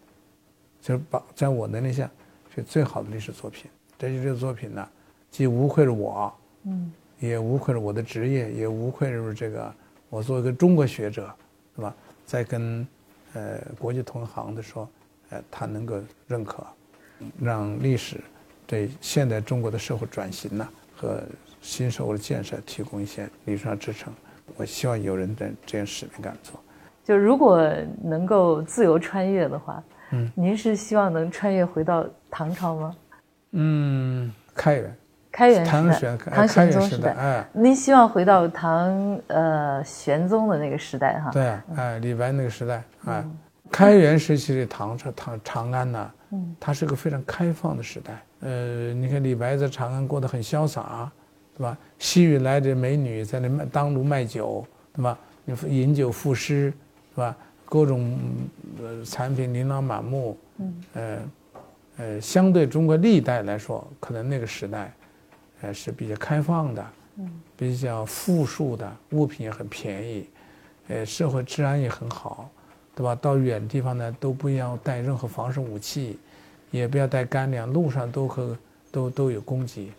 [0.81, 2.09] 就是把在我能力下
[2.53, 3.69] 学最好的历史作品。
[3.97, 4.87] 这些作品呢，
[5.29, 9.73] 既无愧于我，嗯，也无愧于我的职业，也无愧于这个
[10.09, 11.33] 我作为一个中国学者，
[11.75, 11.95] 是吧？
[12.25, 12.85] 在跟
[13.33, 14.89] 呃国际同行的时候，
[15.29, 16.65] 呃，他能够认可。
[17.41, 18.19] 让历史
[18.67, 21.21] 对现代中国的社会转型呢和
[21.61, 24.13] 新社会的建设提供一些理论上支撑。
[24.57, 26.59] 我希望有人在这样使命感做。
[27.03, 27.67] 就如果
[28.03, 32.95] 能够自由穿越的话，嗯，您是希望能穿越回到唐朝吗？
[33.51, 34.95] 嗯，开元，
[35.31, 41.31] 开元时代，唐玄宗时代，哎，您希望回到唐呃玄宗的那个时代哈？
[41.31, 43.23] 对，哎，李白那个时代，哎，
[43.71, 46.11] 开元时期的唐朝唐长安呢？
[46.59, 48.23] 它是个非常开放的时代。
[48.41, 51.11] 呃，你看李白在长安过得很潇洒，
[51.57, 51.77] 对吧？
[51.99, 55.17] 西域来的美女在那卖当炉卖酒，对吧？
[55.45, 56.73] 你饮酒赋诗，
[57.13, 57.35] 是吧？
[57.65, 58.17] 各种
[58.79, 61.19] 呃产品琳琅满目，嗯，呃，
[61.97, 64.93] 呃，相对中国历代来说，可能那个时代，
[65.61, 66.85] 呃是比较开放的，
[67.17, 70.29] 嗯，比较富庶的，物品也很便宜，
[70.89, 72.49] 呃，社会治安也很好，
[72.93, 73.15] 对吧？
[73.15, 76.19] 到远地方呢都不要带任何防身武器，
[76.75, 78.57] 也不要带干粮，路上都和
[78.91, 79.91] 都都有供给，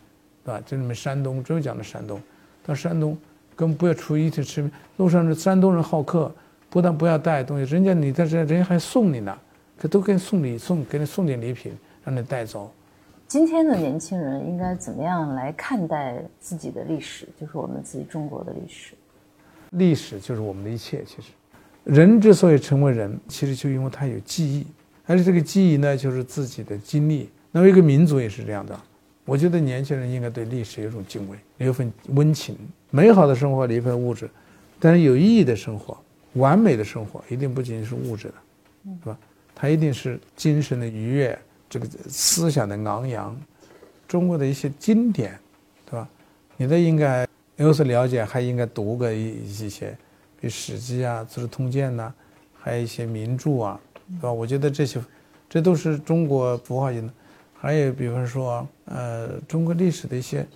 [0.45, 0.63] 对吧？
[0.65, 2.21] 就你们山东，只有讲的山东，
[2.65, 3.17] 到山东
[3.55, 6.33] 更不要出一起吃，路上是山东人好客。
[6.69, 9.39] 不但不要带东西，人家你在这，人家还送你呢，
[9.79, 11.73] 可都给你送礼送，给你送点礼品，
[12.05, 12.71] 让你带走。
[13.29, 17.27] 今天的年轻人应该怎么样来看待自己的历史？
[17.41, 18.95] 就是我们自己中国的历史。
[19.71, 21.03] 历史就是我们的一切。
[21.05, 21.29] 其实，
[21.85, 24.67] 人之所以成为人，其实就因为他有记忆，
[25.07, 27.31] 而且这个记忆呢，就是自己的经历。
[27.53, 28.79] 那么一个民族也是这样的。
[29.25, 32.57] 我觉得年轻人应该对历史有一种敬畏，有一份温情，
[32.91, 34.29] 美好的生活离一份物质，
[34.79, 35.97] 但是有意义的生活。
[36.35, 38.35] 完美的生活一定不仅仅是物质的，
[39.01, 39.19] 是吧？
[39.55, 41.39] 它一定是精神的愉悦，
[41.71, 43.35] 这个思想的昂扬。
[44.07, 45.37] 中国的一些经典，
[45.87, 46.07] 对吧？
[46.59, 47.27] 你都应该
[47.57, 49.97] 有所了解，还应该读个一一些，
[50.41, 52.13] 比如《史记》啊，《资治通鉴》呐，
[52.55, 54.33] 还有一些名著啊，对吧？
[54.33, 55.01] 我觉得这些，
[55.49, 57.13] 这都是中国符号性的。
[57.55, 60.47] 还有，比方说，呃，中国历史的一些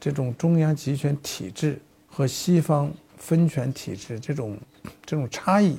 [0.00, 1.78] 这种中央集权体制
[2.08, 4.56] 和西方分权体制这种。
[5.04, 5.76] 这种差异，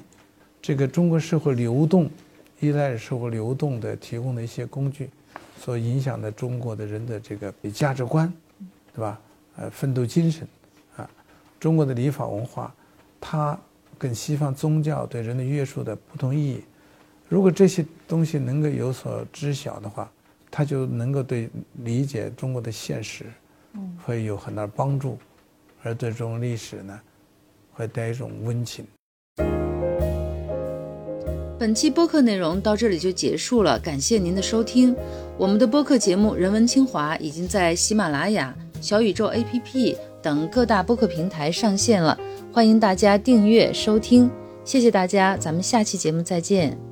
[0.62, 2.10] 这个中国社会流动，
[2.60, 5.10] 依赖社会流动的提供的一些工具，
[5.58, 8.32] 所影响的中国的人的这个价值观，
[8.94, 9.18] 对吧？
[9.56, 10.46] 呃，奋斗精神，
[10.98, 11.10] 啊，
[11.58, 12.74] 中国的礼法文化，
[13.22, 13.58] 它
[13.98, 16.62] 跟西方宗教对人的约束的不同意义。
[17.30, 20.10] 如果这些东西能够有所知晓的话，
[20.50, 21.50] 他就能够对
[21.84, 23.26] 理解中国的现实，
[24.06, 25.18] 会有很大帮助，
[25.84, 27.00] 而对这种历史呢，
[27.74, 28.86] 会带一种温情。
[31.60, 34.96] 本期播客内容到这里就结束了，感谢您的收听。
[35.38, 42.18] 我们的播客节目《人文清华》已经在喜马拉雅、小宇宙 APP 等各大播客平台上线了，
[42.54, 44.32] 欢迎大家订阅收听。
[44.64, 46.87] 谢谢大家，咱们下期节目再见。